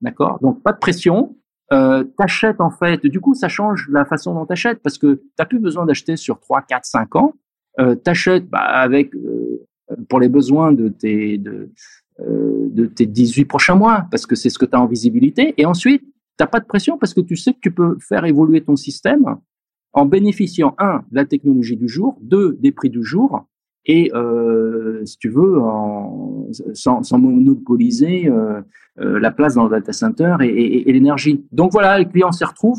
[0.00, 0.38] D'accord?
[0.40, 1.36] Donc, pas de pression.
[1.72, 5.44] Euh, t'achètes en fait, du coup, ça change la façon dont t'achètes parce que t'as
[5.44, 7.34] plus besoin d'acheter sur 3, 4, 5 ans.
[7.78, 9.66] Euh, t'achètes bah, avec euh,
[10.08, 11.70] pour les besoins de tes de,
[12.26, 15.54] de tes 18 prochains mois parce que c'est ce que tu as en visibilité.
[15.56, 16.02] Et ensuite,
[16.36, 19.36] t'as pas de pression parce que tu sais que tu peux faire évoluer ton système
[19.92, 23.44] en bénéficiant un de la technologie du jour, deux des prix du jour
[23.86, 28.60] et euh, si tu veux, en, sans, monopoliser euh,
[29.00, 31.44] euh, la place dans le data center et, l'énergie.
[31.50, 32.78] Donc voilà, les clients s'y retrouvent.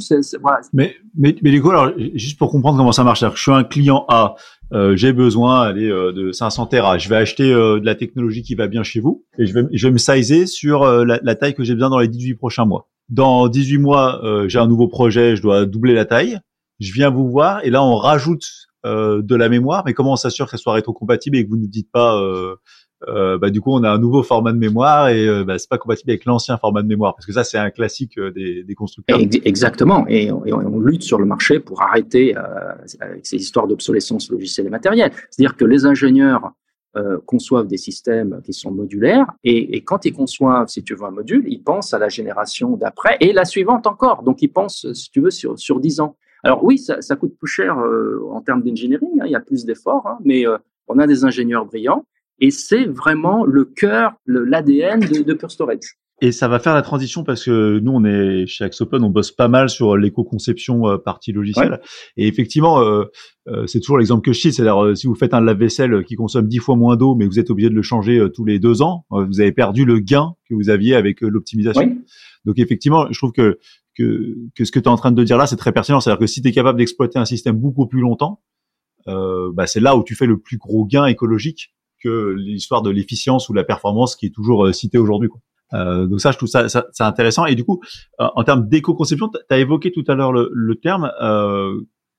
[0.73, 3.63] Mais, mais, mais du coup, alors, juste pour comprendre comment ça marche, je suis un
[3.63, 4.35] client A,
[4.73, 8.41] euh, j'ai besoin allez, euh, de 500 Tera, je vais acheter euh, de la technologie
[8.41, 11.35] qui va bien chez vous et je vais, je vais me sizer sur la, la,
[11.35, 12.89] taille que j'ai besoin dans les 18 prochains mois.
[13.09, 16.39] Dans 18 mois, j'ai un nouveau projet, je dois doubler la taille.
[16.79, 18.45] Je viens vous voir et là, on rajoute
[18.85, 21.57] euh, de la mémoire, mais comment on s'assure que ça soit rétrocompatible et que vous
[21.57, 22.19] ne dites pas,
[23.07, 25.57] euh, euh, bah, du coup, on a un nouveau format de mémoire et euh, bah,
[25.57, 28.31] c'est pas compatible avec l'ancien format de mémoire, parce que ça, c'est un classique euh,
[28.31, 29.19] des, constructeurs.
[29.43, 32.35] Exactement, et on, lutte sur le marché pour arrêter
[32.99, 35.11] avec ces histoires d'obsolescence logicielle et matérielle.
[35.29, 36.51] C'est-à-dire que les ingénieurs
[36.97, 41.11] euh, conçoivent des systèmes qui sont modulaires et, quand ils conçoivent, si tu veux, un
[41.11, 44.23] module, ils pensent à la génération d'après et la suivante encore.
[44.23, 46.17] Donc, ils pensent, si tu veux, sur, sur 10 ans.
[46.43, 49.63] Alors oui, ça, coûte plus cher euh, en termes d'engineering, hein, il y a plus
[49.63, 50.57] d'efforts, hein, mais euh,
[50.89, 52.03] on a des ingénieurs brillants
[52.41, 55.97] et c'est vraiment le cœur, l'ADN de, de Pure Storage.
[56.23, 59.31] Et ça va faire la transition parce que nous, on est chez Axopen, on bosse
[59.31, 61.71] pas mal sur l'éco-conception euh, partie logicielle.
[61.71, 61.79] Ouais.
[62.17, 63.05] Et effectivement, euh,
[63.47, 66.47] euh, c'est toujours l'exemple que je cite, c'est-à-dire si vous faites un lave-vaisselle qui consomme
[66.47, 69.05] dix fois moins d'eau, mais vous êtes obligé de le changer tous les deux ans,
[69.09, 71.97] vous avez perdu le gain que vous aviez avec l'optimisation.
[72.45, 73.57] Donc effectivement, je trouve que
[73.97, 75.99] que, que ce que tu es en train de dire là, c'est très pertinent.
[75.99, 78.41] C'est-à-dire que si tu es capable d'exploiter un système beaucoup plus longtemps,
[79.07, 82.89] euh, bah, c'est là où tu fais le plus gros gain écologique que l'histoire de
[82.89, 85.29] l'efficience ou la performance qui est toujours euh, citée aujourd'hui.
[85.73, 86.67] Euh, donc ça, je trouve ça,
[86.99, 87.45] intéressant.
[87.45, 87.81] Et du coup,
[88.19, 91.11] euh, en termes d'éco-conception, tu as évoqué tout à l'heure le, terme.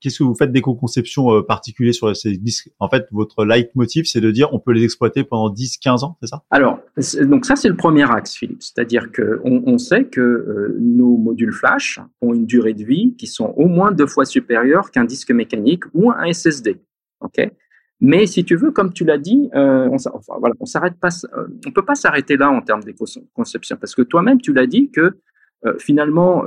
[0.01, 2.71] Qu'est-ce que vous faites d'éco-conception particulier sur ces disques?
[2.81, 6.17] En fait, votre leitmotiv, c'est de dire on peut les exploiter pendant 10, 15 ans,
[6.21, 6.43] c'est ça?
[6.51, 6.81] Alors,
[7.21, 8.65] donc ça, c'est le premier axe, Philippe.
[8.65, 13.55] C'est-à-dire qu'on on sait que nos modules flash ont une durée de vie qui sont
[13.57, 16.81] au moins deux fois supérieures qu'un disque mécanique ou un SSD.
[17.21, 17.49] OK?
[18.05, 20.35] Mais si tu veux, comme tu l'as dit, euh, on, enfin,
[20.65, 24.53] s'arrête pas, euh, on peut pas s'arrêter là en termes d'éco-conception, parce que toi-même, tu
[24.53, 25.19] l'as dit que
[25.65, 26.45] euh, finalement,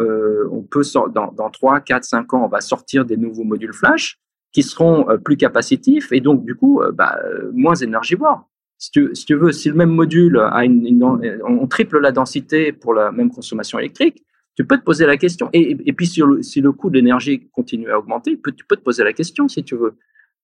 [0.52, 0.82] on peut
[1.14, 4.20] dans, dans 3, 4, 5 ans, on va sortir des nouveaux modules flash
[4.52, 7.18] qui seront plus capacitifs et donc du coup bah,
[7.54, 8.50] moins énergivores.
[8.78, 11.02] Si tu, veux, si le même module a une,
[11.48, 14.26] on triple la densité pour la même consommation électrique,
[14.58, 15.50] tu peux te poser la question.
[15.54, 19.14] Et, puis si le coût de l'énergie continue à augmenter, tu peux te poser la
[19.14, 19.96] question si tu veux.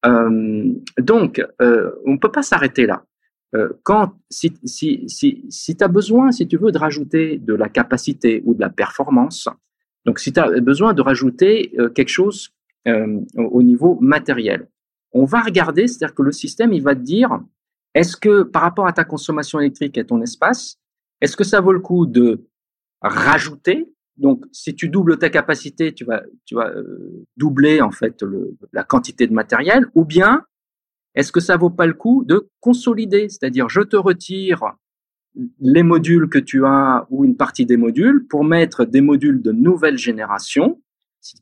[0.06, 3.04] Euh, donc, euh, on ne peut pas s'arrêter là.
[3.54, 7.54] Euh, quand, si, si, si, si tu as besoin, si tu veux, de rajouter de
[7.54, 9.50] la capacité ou de la performance,
[10.06, 12.50] donc si tu as besoin de rajouter quelque chose
[13.36, 14.68] au niveau matériel,
[15.12, 17.40] on va regarder, c'est-à-dire que le système, il va te dire,
[17.94, 20.80] est-ce que par rapport à ta consommation électrique et ton espace,
[21.20, 22.48] est-ce que ça vaut le coup de
[23.02, 28.24] rajouter donc, si tu doubles ta capacité, tu vas, tu vas euh, doubler en fait
[28.74, 29.88] la quantité de matériel.
[29.96, 30.44] Ou bien,
[31.16, 34.62] est-ce que ça vaut pas le coup de consolider, c'est-à-dire je te retire
[35.60, 39.52] les modules que tu as ou une partie des modules pour mettre des modules de
[39.52, 40.82] nouvelle génération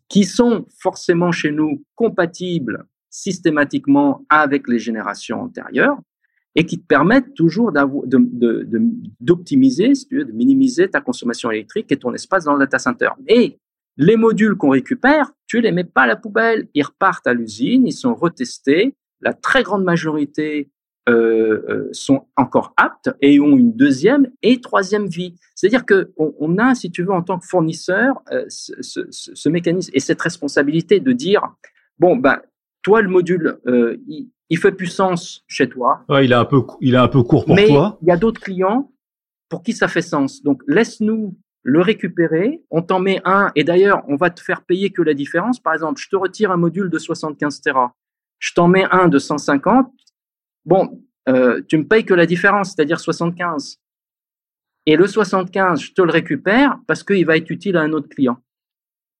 [0.08, 5.97] qui sont forcément chez nous compatibles systématiquement avec les générations antérieures
[6.55, 12.13] et qui te permettent toujours d'optimiser, de, de, de, minimiser ta consommation électrique et ton
[12.13, 13.09] espace dans le data center.
[13.27, 13.59] Et
[13.97, 17.85] les modules qu'on récupère, tu les mets pas à la poubelle, ils repartent à l'usine,
[17.85, 18.95] ils sont retestés.
[19.21, 20.71] La très grande majorité
[21.09, 25.35] euh, euh, sont encore aptes et ont une deuxième et troisième vie.
[25.55, 29.91] C'est-à-dire que on, on, a, si tu veux, en tant que fournisseur, euh, ce, mécanisme
[29.93, 31.41] et cette responsabilité de dire
[31.97, 32.39] bon ben
[32.81, 36.03] toi le module, euh, il, il fait plus sens chez toi.
[36.09, 37.97] Ouais, il est un peu, il est un peu court pour mais toi.
[38.01, 38.91] Il y a d'autres clients
[39.47, 40.43] pour qui ça fait sens.
[40.43, 42.63] Donc laisse-nous le récupérer.
[42.71, 45.59] On t'en met un et d'ailleurs on va te faire payer que la différence.
[45.59, 47.95] Par exemple, je te retire un module de 75 Tera,
[48.39, 49.91] je t'en mets un de 150.
[50.65, 53.79] Bon, euh, tu me payes que la différence, c'est-à-dire 75.
[54.85, 58.09] Et le 75, je te le récupère parce qu'il va être utile à un autre
[58.09, 58.38] client.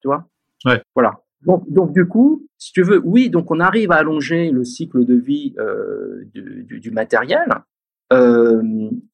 [0.02, 0.28] Tu vois?
[0.66, 0.82] Ouais.
[0.96, 1.22] Voilà.
[1.46, 5.06] Donc, donc du coup, si tu veux, oui, donc on arrive à allonger le cycle
[5.06, 7.48] de vie euh, du, du, du, matériel,
[8.12, 8.62] euh,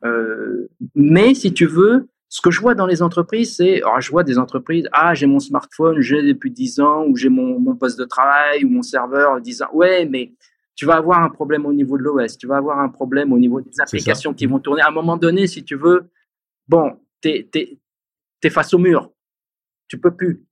[0.04, 4.10] euh, mais si tu veux, ce que je vois dans les entreprises, c'est, alors je
[4.10, 7.76] vois des entreprises, ah j'ai mon smartphone, j'ai depuis 10 ans, ou j'ai mon, mon
[7.76, 9.70] poste de travail ou mon serveur 10 ans.
[9.74, 10.34] Ouais, mais
[10.76, 13.38] tu vas avoir un problème au niveau de l'OS, tu vas avoir un problème au
[13.38, 14.82] niveau des applications qui vont tourner.
[14.82, 16.10] À un moment donné, si tu veux,
[16.68, 17.80] bon, t'es es,
[18.44, 19.12] es face au mur,
[19.88, 20.45] tu peux plus.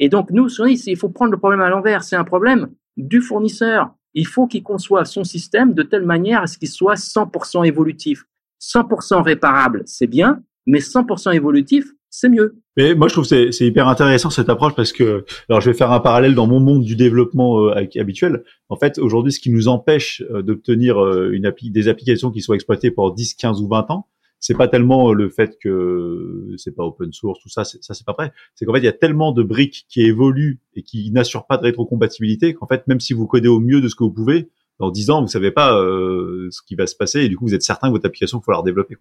[0.00, 2.02] Et donc, nous, il faut prendre le problème à l'envers.
[2.02, 3.90] C'est un problème du fournisseur.
[4.14, 8.24] Il faut qu'il conçoive son système de telle manière à ce qu'il soit 100% évolutif.
[8.60, 12.60] 100% réparable, c'est bien, mais 100% évolutif, c'est mieux.
[12.76, 15.76] Mais moi, je trouve que c'est hyper intéressant cette approche parce que, alors, je vais
[15.76, 18.42] faire un parallèle dans mon monde du développement euh, habituel.
[18.68, 22.90] En fait, aujourd'hui, ce qui nous empêche euh, d'obtenir euh, des applications qui soient exploitées
[22.90, 24.06] pour 10, 15 ou 20 ans,
[24.40, 28.14] c'est pas tellement le fait que c'est pas open source, tout ça, ça c'est pas
[28.14, 28.32] vrai.
[28.54, 31.58] C'est qu'en fait, il y a tellement de briques qui évoluent et qui n'assurent pas
[31.58, 34.48] de rétrocompatibilité qu'en fait, même si vous codez au mieux de ce que vous pouvez,
[34.78, 37.44] dans 10 ans, vous savez pas euh, ce qui va se passer et du coup,
[37.44, 38.96] vous êtes certain que votre application, il faut la redévelopper.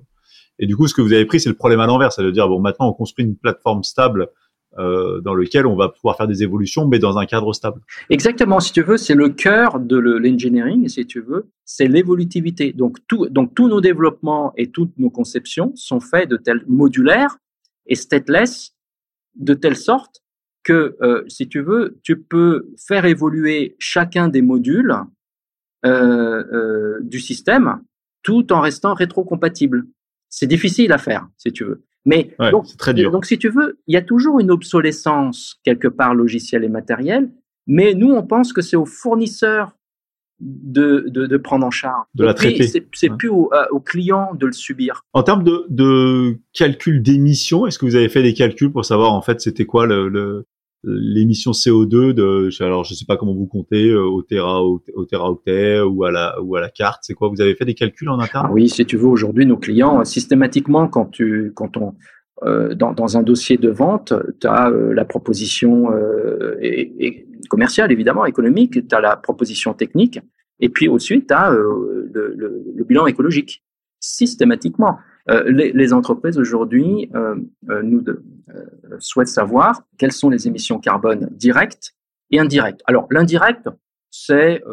[0.59, 2.31] Et du coup, ce que vous avez pris, c'est le problème à l'envers, c'est de
[2.31, 4.27] dire bon, maintenant, on construit une plateforme stable
[4.77, 7.81] euh, dans lequel on va pouvoir faire des évolutions, mais dans un cadre stable.
[8.09, 12.71] Exactement, si tu veux, c'est le cœur de l'engineering, si tu veux, c'est l'évolutivité.
[12.71, 12.97] Donc,
[13.31, 17.37] donc tous nos développements et toutes nos conceptions sont faits de telle modulaire
[17.87, 18.75] et stateless,
[19.35, 20.21] de telle sorte
[20.63, 24.95] que, euh, si tu veux, tu peux faire évoluer chacun des modules
[25.83, 27.81] euh, du système
[28.21, 29.87] tout en restant rétrocompatible.
[30.29, 31.83] C'est difficile à faire, si tu veux.
[32.05, 33.11] Mais donc, très dur.
[33.11, 37.29] donc, si tu veux, il y a toujours une obsolescence quelque part logicielle et matérielle,
[37.67, 39.75] mais nous, on pense que c'est aux fournisseurs
[40.39, 42.05] de, de, de, prendre en charge.
[42.15, 42.65] De la traiter.
[42.93, 45.03] C'est plus au, euh, au, client de le subir.
[45.13, 49.13] En termes de, de calcul d'émissions, est-ce que vous avez fait des calculs pour savoir
[49.13, 50.45] en fait c'était quoi le, le
[50.83, 55.05] l'émission CO2 de alors je sais pas comment vous comptez euh, au téra au, au
[55.05, 57.27] teraoctet ou à la ou à la carte c'est quoi?
[57.27, 58.47] Vous avez fait des calculs en interne?
[58.49, 61.95] Ah oui si tu veux aujourd'hui nos clients systématiquement quand tu quand on
[62.43, 67.91] euh, dans, dans, un dossier de vente, tu as euh, la proposition euh, et, commerciale,
[67.91, 70.19] évidemment, économique, tu as la proposition technique,
[70.61, 73.63] et puis ensuite, tu as le, bilan écologique,
[73.99, 74.97] systématiquement.
[75.47, 77.11] Les, les, entreprises aujourd'hui
[77.83, 78.23] nous de,
[78.99, 81.93] souhaitent savoir quelles sont les émissions carbone directes
[82.31, 82.81] et indirectes.
[82.85, 83.69] Alors, l'indirect,
[84.09, 84.63] c'est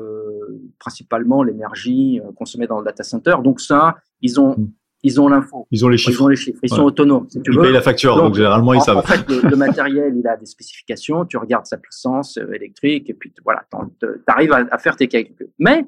[0.79, 3.37] principalement l'énergie consommée dans le data center.
[3.43, 4.69] Donc ça, ils ont mmh
[5.07, 5.69] ils ont l'info.
[5.71, 6.19] Ils ont les chiffres.
[6.19, 6.59] Ils ont les chiffres.
[6.65, 7.27] Ils sont autonomes.
[7.29, 8.97] Si tu ils payent la facture, donc, généralement ils en, savent.
[8.97, 11.25] En fait, le, le, matériel, il a des spécifications.
[11.25, 15.07] Tu regardes sa puissance euh, électrique et puis voilà, tu arrives à, à, faire tes
[15.07, 15.51] calculs.
[15.61, 15.87] Mais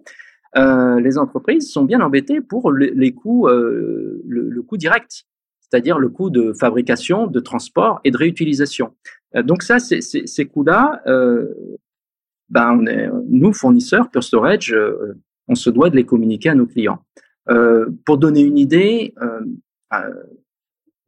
[0.56, 5.24] euh, les entreprises sont bien embêtées pour les, les coûts, euh, le, le, coût direct,
[5.60, 8.94] c'est-à-dire le coût de fabrication, de transport et de réutilisation.
[9.36, 11.54] Euh, donc ça, c'est, ces coûts-là, euh,
[12.48, 14.74] ben on est, nous fournisseurs Pure Storage,
[15.48, 17.04] on se doit de les communiquer à nos clients.
[18.06, 19.14] Pour donner une idée,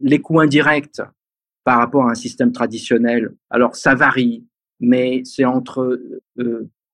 [0.00, 1.00] les coûts indirects
[1.64, 4.44] par rapport à un système traditionnel, alors ça varie,
[4.80, 5.98] mais c'est entre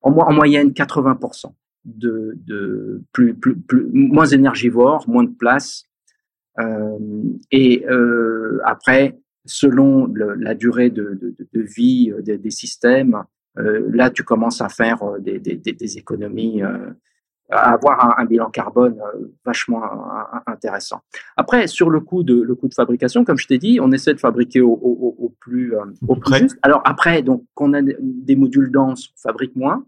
[0.02, 1.52] en, en, moyenne 80%
[1.86, 5.84] de, de plus, plus, plus, moins énergivore, moins de place.
[6.58, 6.98] Euh,
[7.50, 13.22] et euh, après, selon le, la durée de, de, de vie des, des systèmes,
[13.58, 16.62] euh, là, tu commences à faire des, des, des économies
[17.50, 19.82] à avoir un, un, bilan carbone euh, vachement
[20.46, 21.00] intéressant.
[21.36, 24.14] Après, sur le coût de le coût de fabrication, comme je t'ai dit, on essaie
[24.14, 26.58] de fabriquer au, au, au plus euh, au plus juste.
[26.62, 29.84] Alors après, donc qu'on a des modules denses, on fabrique moins.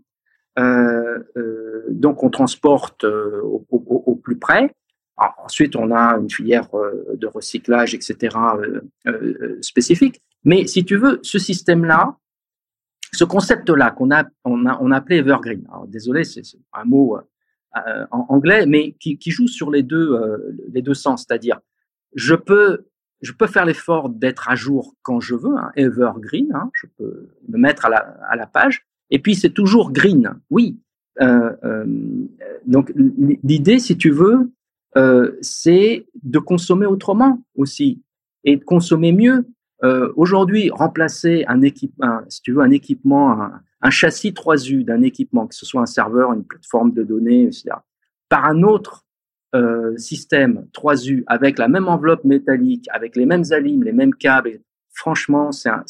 [0.59, 4.75] Euh, euh, donc on transporte euh, au, plus près.
[5.17, 6.69] Ensuite, on a une filière
[7.15, 8.37] de recyclage, etc.
[9.61, 10.23] spécifique.
[10.45, 12.17] Mais si tu veux, ce système-là,
[13.13, 15.67] ce concept-là qu'on a, on a, on appelé Evergreen.
[15.89, 16.43] Désolé, c'est
[16.73, 17.19] un mot
[17.75, 20.17] en anglais, mais qui, joue sur les deux,
[20.73, 21.59] les deux sens, c'est-à-dire
[22.15, 22.87] je peux,
[23.21, 27.29] je peux faire l'effort d'être à jour quand je veux, hein, evergreen, hein, je peux
[27.49, 27.99] me mettre à la,
[28.31, 30.79] à la page, et puis c'est toujours green, oui.
[31.21, 31.85] Euh, euh
[32.67, 32.93] donc
[33.43, 34.51] l'idée, si tu veux,
[34.97, 38.03] euh, c'est de consommer autrement aussi
[38.45, 39.47] et de consommer mieux.
[39.85, 45.03] Euh, Aujourd'hui, remplacer un équipement, si tu veux, un équipement, un, un châssis 3U d'un
[45.03, 47.71] équipement, que ce soit un serveur, une plateforme de données, etc.,
[48.29, 49.07] par un autre
[49.55, 54.61] euh, système 3U avec la même enveloppe métallique, avec les mêmes alimes, les mêmes câbles,
[54.93, 55.85] franchement, c'est un,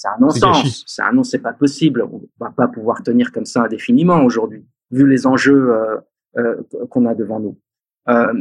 [0.00, 0.84] c'est, un non-sens.
[0.86, 2.02] C'est un non, c'est pas possible.
[2.02, 5.96] On va pas pouvoir tenir comme ça indéfiniment aujourd'hui, vu les enjeux euh,
[6.38, 6.56] euh,
[6.88, 7.58] qu'on a devant nous.
[8.08, 8.32] Euh,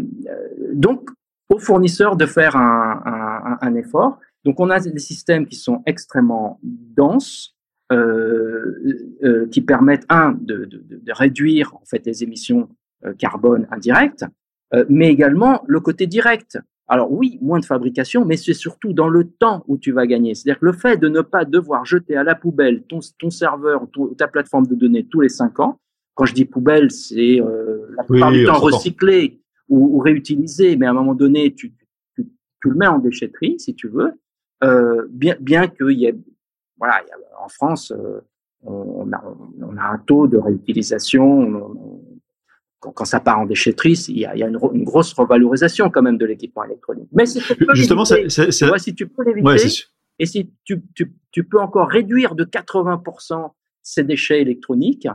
[0.74, 1.10] donc,
[1.50, 4.20] au aux fournisseurs de faire un, un, un, effort.
[4.46, 7.58] Donc on a des systèmes qui sont extrêmement denses,
[9.52, 12.70] qui permettent un de, de, de, réduire en fait les émissions
[13.18, 14.26] carbone indirectes,
[14.90, 16.60] mais également le côté direct.
[16.92, 20.34] Alors oui, moins de fabrication, mais c'est surtout dans le temps où tu vas gagner.
[20.34, 23.86] C'est-à-dire que le fait de ne pas devoir jeter à la poubelle ton, ton serveur,
[24.18, 25.80] ta plateforme de données tous les cinq ans.
[26.16, 30.88] Quand je dis poubelle, c'est euh, la plupart du temps recyclé ou, ou, réutilisé, mais
[30.88, 31.72] à un moment donné, tu,
[32.16, 32.26] tu,
[32.60, 34.14] tu, le mets en déchetterie, si tu veux.
[34.64, 36.16] Euh, bien, bien qu'il y ait,
[36.78, 38.20] voilà, y a, en France, euh,
[38.64, 39.24] on, a,
[39.62, 41.76] on, a, un taux de réutilisation
[42.80, 45.90] quand, ça part en déchetterie, il y a, il y a une, une, grosse revalorisation
[45.90, 47.10] quand même de l'équipement électronique.
[47.12, 49.58] Mais si tu peux justement, c'est, si tu peux l'éviter, ouais,
[50.20, 53.52] et si tu, tu, tu, peux encore réduire de 80%
[53.82, 55.08] ces déchets électroniques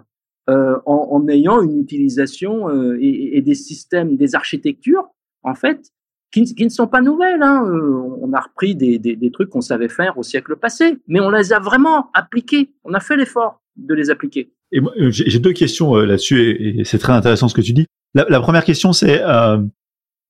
[0.51, 5.09] euh, en, en, ayant une utilisation euh, et, et, des systèmes, des architectures,
[5.43, 5.91] en fait,
[6.33, 7.43] qui, qui ne sont pas nouvelles.
[7.43, 7.65] Hein.
[7.67, 11.21] Euh, on a repris des, des, des trucs qu'on savait faire au siècle passé, mais
[11.21, 12.75] on les a vraiment appliqués.
[12.85, 14.53] On a fait l'effort de les appliquer.
[14.75, 17.73] Et euh, j'ai deux questions euh, là-dessus, et, et c'est très intéressant ce que tu
[17.73, 17.87] dis.
[18.15, 19.59] La, la première question, c'est, euh,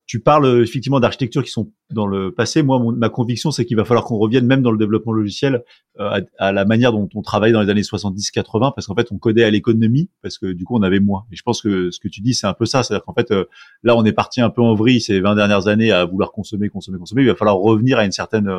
[0.07, 2.63] tu parles euh, effectivement d'architectures qui sont dans le passé.
[2.63, 5.65] Moi, mon, ma conviction, c'est qu'il va falloir qu'on revienne même dans le développement logiciel
[5.99, 9.09] euh, à, à, la manière dont on travaillait dans les années 70-80, parce qu'en fait,
[9.13, 11.25] on codait à l'économie, parce que du coup, on avait moins.
[11.33, 12.83] Et je pense que ce que tu dis, c'est un peu ça.
[12.83, 13.45] C'est-à-dire qu'en fait, euh,
[13.83, 16.69] là, on est parti un peu en vrille ces 20 dernières années à vouloir consommer,
[16.69, 17.23] consommer, consommer.
[17.23, 18.51] Il va falloir revenir à une certaine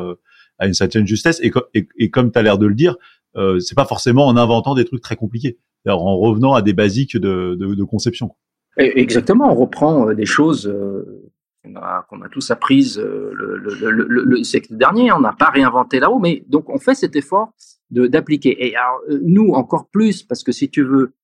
[0.58, 1.38] à une certaine justesse.
[1.42, 2.96] Et, et, et comme tu as l'air de le dire,
[3.36, 5.58] euh, c'est pas forcément en inventant des trucs très compliqués
[5.94, 8.34] en revenant à des basiques de, conception.
[8.76, 11.32] Exactement, on reprend euh, des choses euh,
[11.62, 15.12] qu'on a, tous apprises euh, le, le, le, le, siècle dernier.
[15.12, 17.52] On n'a pas réinventé là-haut, mais donc on fait cet effort
[17.90, 18.66] d'appliquer.
[18.66, 21.14] Et alors, nous, encore plus, parce que si tu veux,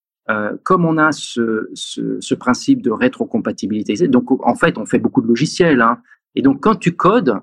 [0.63, 5.81] comme on a ce, principe de rétrocompatibilité, donc en fait, on fait beaucoup de logiciels.
[5.81, 5.99] Hein,
[6.37, 7.35] et donc, quand tu codes,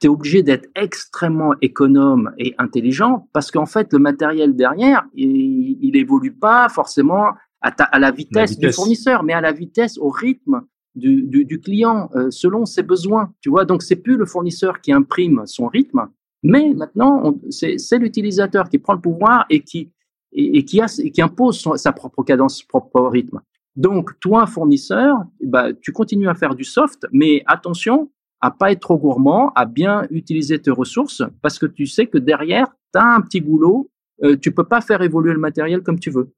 [0.00, 5.78] tu es obligé d'être extrêmement économe et intelligent parce qu'en fait, le matériel derrière, il,
[5.80, 9.40] il évolue pas forcément à, ta, à la, vitesse la, vitesse du fournisseur, mais à
[9.40, 10.62] la vitesse, au rythme
[10.94, 13.32] du, du, du client, euh, selon ses besoins.
[13.40, 16.08] Tu vois, donc c'est plus le fournisseur qui imprime son rythme,
[16.42, 19.90] mais maintenant, c'est l'utilisateur qui prend le pouvoir et qui,
[20.32, 23.40] et, et qui, a, et qui impose son, sa propre cadence, son propre rythme.
[23.74, 28.10] Donc, toi, fournisseur, bah, tu continues à faire du soft, mais attention,
[28.40, 32.18] à pas être trop gourmand, à bien utiliser tes ressources, parce que tu sais que
[32.18, 33.90] derrière, tu as un petit boulot,
[34.22, 36.32] euh, tu peux pas faire évoluer le matériel comme tu veux.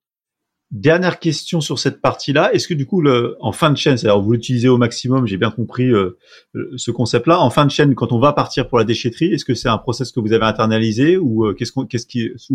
[0.73, 2.55] Dernière question sur cette partie-là.
[2.55, 3.03] Est-ce que du coup,
[3.41, 6.17] en fin de chaîne, c'est-à-dire vous l'utilisez au maximum, j'ai bien compris euh,
[6.77, 7.41] ce concept-là.
[7.41, 9.79] En fin de chaîne, quand on va partir pour la déchetterie, est-ce que c'est un
[9.79, 11.57] process que vous avez internalisé ou euh,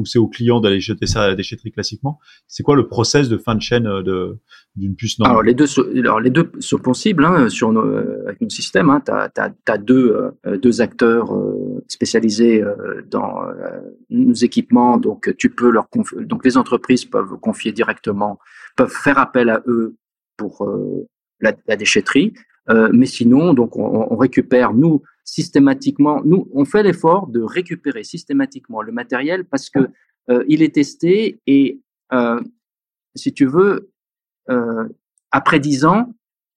[0.06, 2.18] c'est au client d'aller jeter ça à la déchetterie classiquement?
[2.48, 4.40] C'est quoi le process de fin de chaîne euh,
[4.78, 5.36] d'une puce normale?
[5.36, 7.84] Alors les deux, sont possibles hein, sur nos,
[8.26, 8.90] avec nos systèmes.
[8.92, 9.04] Hein,
[9.78, 11.34] deux, acteurs
[11.88, 13.42] spécialisés euh, dans
[14.10, 15.88] nos équipements, donc tu peux leur
[16.20, 18.40] donc les entreprises peuvent confier directement,
[18.76, 19.96] peuvent faire appel à eux
[20.38, 20.68] pour
[21.40, 22.34] la, la, déchetterie.
[22.92, 28.82] mais sinon, donc on, on, récupère nous systématiquement, nous on fait l'effort de récupérer systématiquement
[28.82, 29.90] le matériel parce que
[30.48, 31.80] il est testé et
[33.16, 33.92] si tu veux,
[34.50, 34.88] euh,
[35.32, 36.14] après dix ans,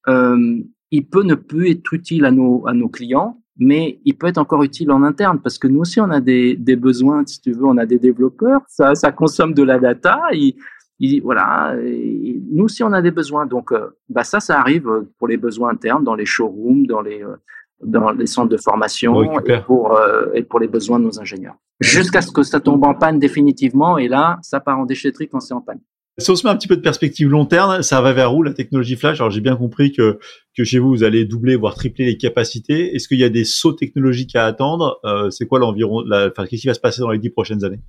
[0.07, 0.59] euh,
[0.91, 4.37] il peut ne plus être utile à nos, à nos clients, mais il peut être
[4.37, 7.51] encore utile en interne parce que nous aussi on a des, des besoins, si tu
[7.51, 10.55] veux, on a des développeurs, ça, ça consomme de la data, il,
[10.99, 14.89] il, voilà, et nous aussi on a des besoins, donc euh, bah ça, ça arrive
[15.17, 17.35] pour les besoins internes, dans les showrooms, dans les euh,
[17.81, 21.55] dans les centres de formation et pour euh, et pour les besoins de nos ingénieurs,
[21.79, 25.39] jusqu'à ce que ça tombe en panne définitivement et là ça part en déchetterie quand
[25.39, 25.79] c'est en panne.
[26.19, 28.43] Si on se met un petit peu de perspective long terme, ça va vers où
[28.43, 29.19] la technologie flash?
[29.19, 30.19] Alors j'ai bien compris que
[30.55, 32.95] que chez vous vous allez doubler voire tripler les capacités.
[32.95, 34.99] Est-ce qu'il y a des sauts technologiques à attendre?
[35.05, 37.79] Euh, C'est quoi l'environ Enfin, qu'est-ce qui va se passer dans les dix prochaines années?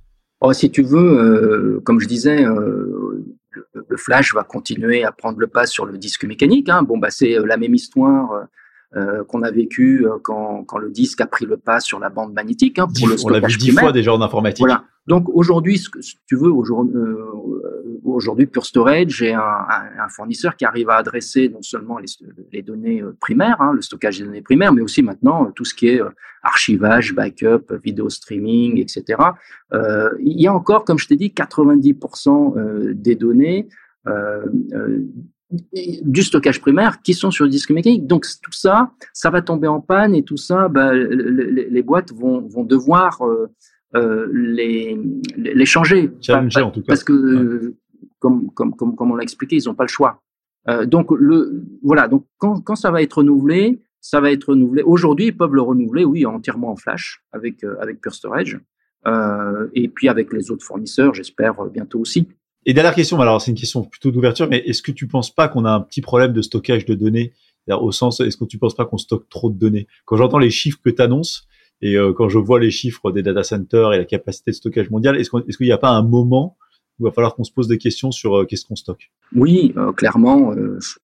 [0.41, 3.23] Oh, Si tu veux, euh, comme je disais, euh,
[3.73, 6.69] le, flash va continuer à prendre le pas sur le disque mécanique.
[6.69, 6.83] Hein.
[6.83, 8.47] Bon, bah c'est euh, la même histoire.
[8.93, 12.33] Euh, qu'on a vécu quand, quand, le disque a pris le pas sur la bande
[12.33, 14.59] magnétique hein, pour le On l'a vu dix fois déjà en informatique.
[14.59, 14.83] Voilà.
[15.07, 17.01] Donc aujourd'hui, si tu veux, aujourd'hui,
[18.03, 21.97] aujourd'hui Pure Storage est un, fournisseur qui arrive à adresser non seulement
[22.51, 25.65] les, données euh, primaires, hein, le stockage des données primaires, mais aussi maintenant euh, tout
[25.65, 26.09] ce qui est euh,
[26.43, 29.21] archivage, backup, vidéo streaming, etc.
[29.73, 33.67] Euh, il y a encore, comme je t'ai dit, 90% des données
[34.07, 34.45] euh,
[36.03, 38.07] du stockage primaire qui sont sur le disque mécanique.
[38.07, 42.13] Donc tout ça, ça va tomber en panne et tout ça, bah, les, les, boîtes
[42.13, 43.21] vont, vont devoir
[43.95, 44.97] euh, les,
[45.37, 46.11] les changer.
[46.21, 46.87] Challenger, en tout cas.
[46.87, 47.73] Parce que ouais
[48.19, 50.21] comme, comme, comme, comme on l'a expliqué, ils n'ont pas le choix.
[50.69, 54.83] Euh, donc le voilà, donc quand, quand ça va être renouvelé, ça va être renouvelé.
[54.83, 58.59] Aujourd'hui, ils peuvent le renouveler, oui, entièrement en flash avec avec Pure Storage,
[59.73, 62.27] et puis avec les autres fournisseurs, j'espère bientôt aussi.
[62.67, 65.47] Et dernière question, alors c'est une question plutôt d'ouverture, mais est-ce que tu penses pas
[65.47, 67.33] qu'on a un petit problème de stockage de données?
[67.67, 69.87] Au sens, est-ce que tu penses pas qu'on stocke trop de données?
[70.05, 71.47] Quand j'entends les chiffres que tu annonces
[71.81, 74.89] et euh, quand je vois les chiffres des data centers et la capacité de stockage
[74.89, 76.57] mondiale, est-ce qu'il n'y a pas un moment
[76.99, 79.11] où il va falloir qu'on se pose des questions sur euh, qu'est-ce qu'on stocke?
[79.35, 80.53] Oui, euh, clairement.
[80.53, 80.99] Je,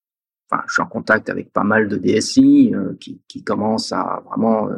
[0.49, 4.69] enfin, je suis en contact avec pas mal de DSI qui, qui, commencent à vraiment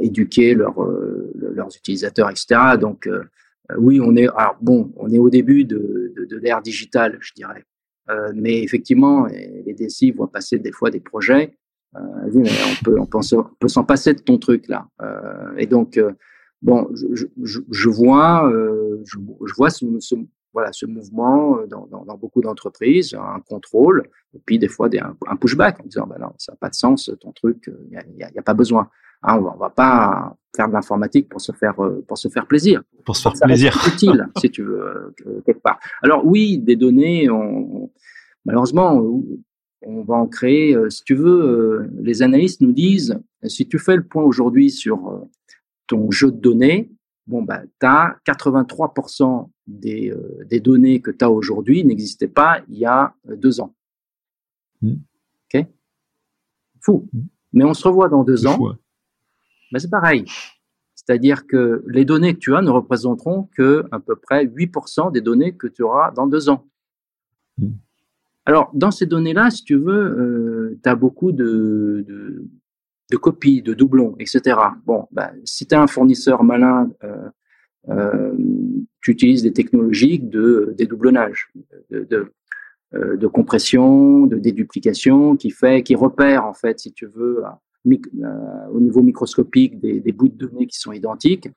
[0.00, 0.80] éduquer leurs
[1.34, 2.76] leurs utilisateurs, etc.
[2.78, 3.08] Donc
[3.78, 7.64] oui, on est alors bon, on est au début de, de, l'ère digitale, je dirais.
[8.34, 11.56] Mais effectivement, les DSI voient passer des fois des projets.
[11.96, 12.00] Euh,
[12.32, 14.86] on peut, on peut, s'en passer de ton truc là.
[15.02, 16.00] Euh, et donc,
[16.62, 18.50] bon, je, je, je vois,
[19.04, 19.84] je, je, vois ce,
[20.52, 25.00] voilà, ce mouvement dans, dans, dans beaucoup d'entreprises, un contrôle, et puis des fois des,
[25.00, 28.22] un, pushback en disant, bah non, ça n'a pas de sens, ton truc, il n'y
[28.22, 28.88] a, a, a, pas besoin.
[29.22, 31.74] Hein, on va, va pas faire de l'informatique pour se faire
[32.06, 32.82] pour se faire plaisir.
[33.04, 33.76] Pour se faire plaisir.
[33.88, 35.14] Utile, si tu veux
[35.44, 35.78] quelque part.
[36.02, 37.90] Alors oui, des données, on,
[38.44, 39.02] malheureusement,
[39.82, 40.74] on va en créer.
[40.74, 44.70] Euh, si tu veux, euh, les analystes nous disent si tu fais le point aujourd'hui
[44.70, 45.20] sur euh,
[45.86, 46.90] ton jeu de données,
[47.26, 50.12] bon bah tu as 83% des,
[50.46, 53.74] des données que tu as aujourd'hui n'existaient pas il y a deux ans.
[54.82, 54.94] Mmh.
[55.54, 55.66] Ok?
[56.80, 57.08] Fou.
[57.12, 57.20] Mmh.
[57.52, 58.74] Mais on se revoit dans deux ans.
[59.72, 60.24] Mais c'est pareil.
[60.94, 65.20] C'est-à-dire que les données que tu as ne représenteront que à peu près 8% des
[65.20, 66.66] données que tu auras dans deux ans.
[67.58, 67.70] Mmh.
[68.46, 72.04] Alors, dans ces données-là, si tu veux, euh, tu as beaucoup de,
[73.10, 74.56] de, copies, de doublons, etc.
[74.86, 77.28] Bon, bah, si tu es un fournisseur malin, euh,
[77.88, 78.32] euh,
[79.02, 81.50] tu utilises des technologies de dédoublonnage,
[81.90, 82.32] de,
[82.94, 87.42] euh, de, compression, de déduplication, qui fait, qui repère, en fait, si tu veux,
[87.84, 91.48] au niveau microscopique des, des, bouts de données qui sont identiques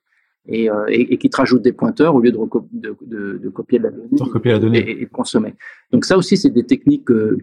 [0.46, 2.38] et, euh, et, et, qui te rajoute des pointeurs au lieu de,
[2.72, 4.08] de, de, de copier la donnée,
[4.44, 4.78] la donnée.
[4.78, 5.54] Et, et, de consommer.
[5.90, 7.38] Donc ça aussi, c'est des techniques euh,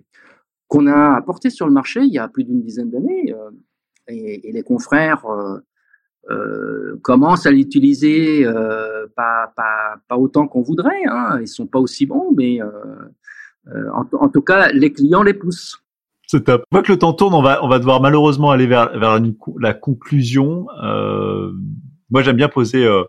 [0.68, 3.52] qu'on a apportées sur le marché il y a plus d'une dizaine d'années euh,
[4.08, 5.26] et, les confrères
[7.02, 8.46] commencent à l'utiliser
[9.16, 11.04] pas, pas, pas autant qu'on voudrait.
[11.08, 11.40] Hein.
[11.42, 15.82] Ils sont pas aussi bons, mais en, en, tout cas, les clients les poussent.
[16.32, 16.64] C'est top.
[16.72, 19.28] Moi que le temps tourne, on va, on va devoir malheureusement aller vers, vers la,
[19.60, 20.66] la conclusion.
[20.82, 21.52] Euh,
[22.12, 23.04] moi, j'aime bien poser, euh,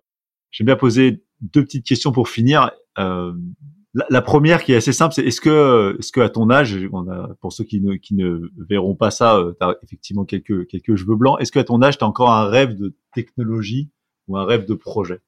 [0.50, 2.70] j'aime bien poser deux petites questions pour finir.
[2.98, 3.32] Euh,
[3.94, 6.78] la, première qui est assez simple, c'est est-ce que, est-ce que à ton âge,
[7.40, 10.96] pour ceux qui ne, qui ne verront pas ça, euh, tu as effectivement quelques, quelques
[10.96, 11.36] cheveux blancs.
[11.40, 13.90] Est-ce que à ton âge, tu as encore un rêve de technologie
[14.28, 15.20] ou un rêve de projet?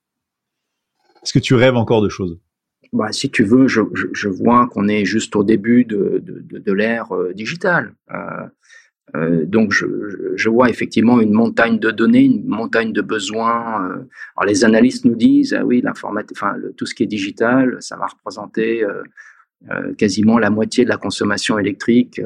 [1.23, 2.39] Est-ce que tu rêves encore de choses?
[2.93, 6.41] Bah, si tu veux, je, je, je vois qu'on est juste au début de, de,
[6.41, 7.95] de, de l'ère euh, digitale.
[8.15, 8.47] Euh,
[9.17, 9.87] euh, donc je,
[10.35, 13.85] je, vois effectivement une montagne de données, une montagne de besoins.
[13.85, 14.09] Euh.
[14.37, 17.97] alors les analystes nous disent ah oui l'informatique, enfin tout ce qui est digital, ça
[17.97, 19.03] va représenter euh,
[19.71, 22.21] euh quasiment la moitié de la consommation électrique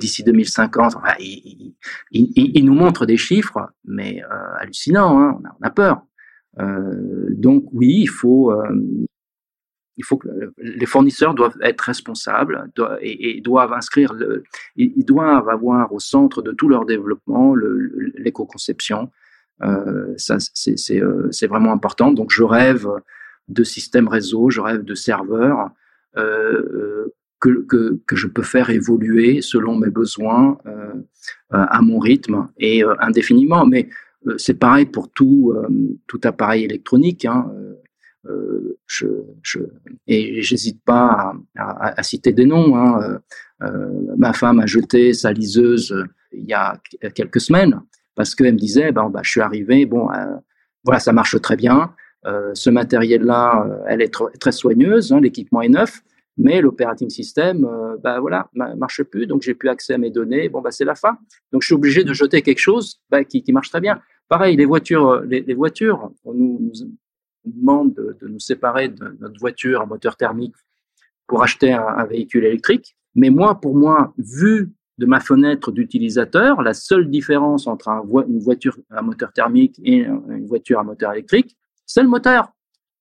[0.00, 0.96] d'ici 2050.
[0.96, 1.74] Enfin, ils,
[2.10, 4.22] ils, ils, nous montrent des chiffres, mais
[4.58, 5.20] hallucinants.
[5.20, 6.02] Hein, on, a, on, a, peur.
[7.30, 8.52] donc oui, il faut
[9.96, 10.28] il faut que
[10.58, 12.70] les fournisseurs doivent être responsables
[13.00, 14.14] et, doivent inscrire,
[14.76, 17.54] ils doivent avoir au centre de tout leur développement
[18.16, 19.10] l'éco-conception.
[19.62, 20.38] Euh, ça,
[20.68, 22.10] euh, c'est vraiment important.
[22.10, 22.88] Donc, je rêve
[23.48, 25.70] de systèmes réseau, je rêve de serveurs
[26.16, 27.08] euh,
[27.40, 27.66] que,
[28.06, 30.58] que, je peux faire évoluer selon mes besoins,
[31.54, 33.66] euh, à mon rythme et euh, indéfiniment.
[33.66, 33.88] Mais
[34.26, 35.54] euh, c'est pareil pour tout,
[36.06, 37.26] tout appareil électronique.
[37.26, 37.52] Hein.
[38.26, 39.06] Euh, je,
[40.06, 42.76] et j'hésite pas à, citer des noms.
[42.76, 43.02] Hein.
[43.02, 43.18] Euh,
[43.66, 45.94] euh, ma femme a jeté sa liseuse
[46.32, 46.78] il y a
[47.14, 47.80] quelques semaines
[48.14, 50.08] parce qu'elle me disait, ben, bah, je suis arrivé, bon,
[50.84, 51.94] voilà, ça marche très bien.
[52.24, 56.02] ce matériel-là, elle est très soigneuse, hein, l'équipement est neuf,
[56.36, 57.66] mais l'operating system,
[58.02, 60.48] bah voilà, marche plus, donc j'ai plus accès à mes données.
[60.48, 61.18] Bon bah c'est la fin.
[61.52, 64.00] Donc je suis obligé de jeter quelque chose qui, qui marche très bien.
[64.28, 66.72] Pareil, les voitures, les, voitures, on nous,
[67.44, 70.54] demande de, de, nous séparer de notre voiture à moteur thermique
[71.26, 72.96] pour acheter un, un véhicule électrique.
[73.14, 78.22] Mais moi, pour moi, vu de ma fenêtre d'utilisateur, la seule différence entre un vo
[78.22, 82.52] une voiture à moteur thermique et une voiture à moteur électrique, c'est le moteur.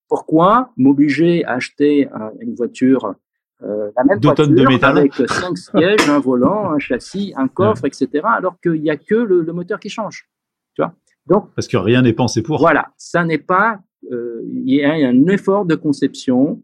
[0.08, 3.16] Pourquoi m'obliger à acheter une voiture,
[3.64, 4.98] euh, la même voiture de métal.
[4.98, 9.16] avec cinq sièges, un volant, un châssis, un coffre, etc., alors qu'il n'y a que
[9.16, 10.28] le, le, moteur qui change.
[10.74, 10.94] Tu vois?
[11.28, 12.60] Donc, Parce que rien n'est pensé pour.
[12.60, 13.80] Voilà, ça n'est pas
[14.10, 16.62] il y a un effort de conception,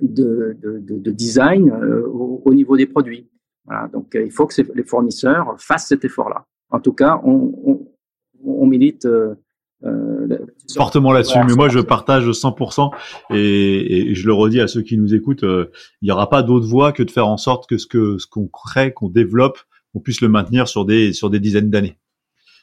[0.00, 3.28] de, de, de, de design euh, au, au, niveau des produits.
[3.64, 6.46] Voilà, donc il faut que les fournisseurs fassent cet effort-là.
[6.70, 7.88] En tout cas, on, on,
[8.44, 9.34] on milite euh,
[10.74, 11.38] fortement là-dessus.
[11.46, 12.90] mais moi, je partage 100%
[13.30, 15.70] et, et, je le redis à ceux qui nous écoutent, euh,
[16.02, 18.26] il n'y aura pas d'autre voie que de faire en sorte que ce que ce
[18.26, 19.58] qu'on crée, qu'on développe,
[19.94, 21.98] on puisse le maintenir sur des sur des dizaines d'années.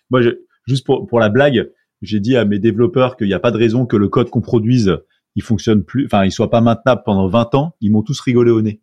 [0.10, 0.30] Moi, je,
[0.68, 3.58] juste pour pour la blague, j'ai dit à mes développeurs qu'il n'y a pas de
[3.58, 4.98] raison que le code qu'on produise,
[5.36, 7.76] il fonctionne plus, enfin, il soit pas maintenable pendant 20 ans.
[7.82, 8.82] Ils m'ont tous rigolé au nez.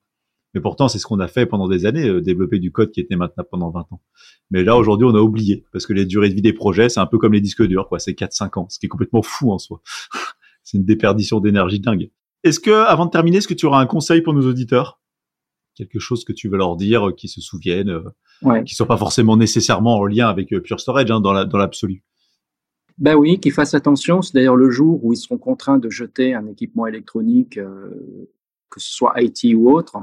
[0.54, 3.00] Mais pourtant, c'est ce qu'on a fait pendant des années, euh, développer du code qui
[3.00, 4.00] était maintenable pendant 20 ans.
[4.50, 7.00] Mais là, aujourd'hui, on a oublié, parce que les durées de vie des projets, c'est
[7.00, 7.98] un peu comme les disques durs, quoi.
[7.98, 9.82] C'est 4-5 ans, ce qui est complètement fou en soi.
[10.62, 12.10] c'est une déperdition d'énergie dingue.
[12.44, 15.00] Est-ce que, avant de terminer, est-ce que tu auras un conseil pour nos auditeurs?
[15.74, 18.04] Quelque chose que tu veux leur dire, euh, qui se souviennent, euh,
[18.42, 18.64] ouais.
[18.64, 22.04] qui soit pas forcément nécessairement en lien avec Pure Storage, hein, dans l'absolu?
[22.99, 24.22] Ben oui, qu'ils fassent attention.
[24.22, 27.59] C'est d'ailleurs le jour où ils seront contraints de jeter un équipement électronique,
[28.70, 29.99] que ce soit IT ou autre,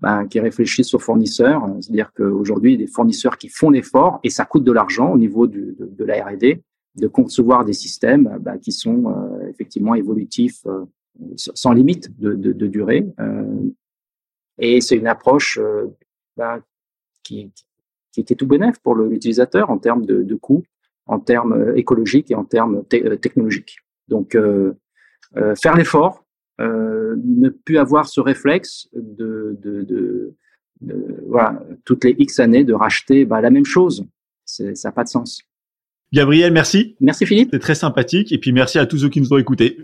[0.00, 1.62] ben, qui réfléchissent aux fournisseurs.
[1.80, 5.76] C'est-à-dire qu'aujourd'hui, des fournisseurs qui font l'effort, et ça coûte de l'argent au niveau de,
[5.98, 6.62] la R&D,
[6.96, 10.84] de concevoir des systèmes ben, qui sont euh, effectivement évolutifs euh,
[11.36, 13.06] sans limite de, de, de durée.
[13.20, 13.60] Euh,
[14.58, 15.58] et c'est une approche
[16.36, 16.62] ben,
[17.22, 17.52] qui,
[18.12, 20.64] qui était tout bénéf pour l'utilisateur en termes de, de coûts,
[21.10, 23.76] en termes écologiques et en termes technologiques.
[24.08, 24.36] Donc,
[25.54, 26.24] faire l'effort,
[26.60, 30.34] euh, ne plus avoir ce réflexe de, de, de,
[30.82, 34.06] de, voilà, toutes les X années de racheter bah, la même chose.
[34.44, 35.42] Ça n'a pas de sens.
[36.12, 36.96] Gabriel, merci.
[37.00, 37.48] Merci Philippe.
[37.52, 38.30] C'est très sympathique.
[38.32, 39.78] Et puis merci à tous ceux qui nous ont écoutés.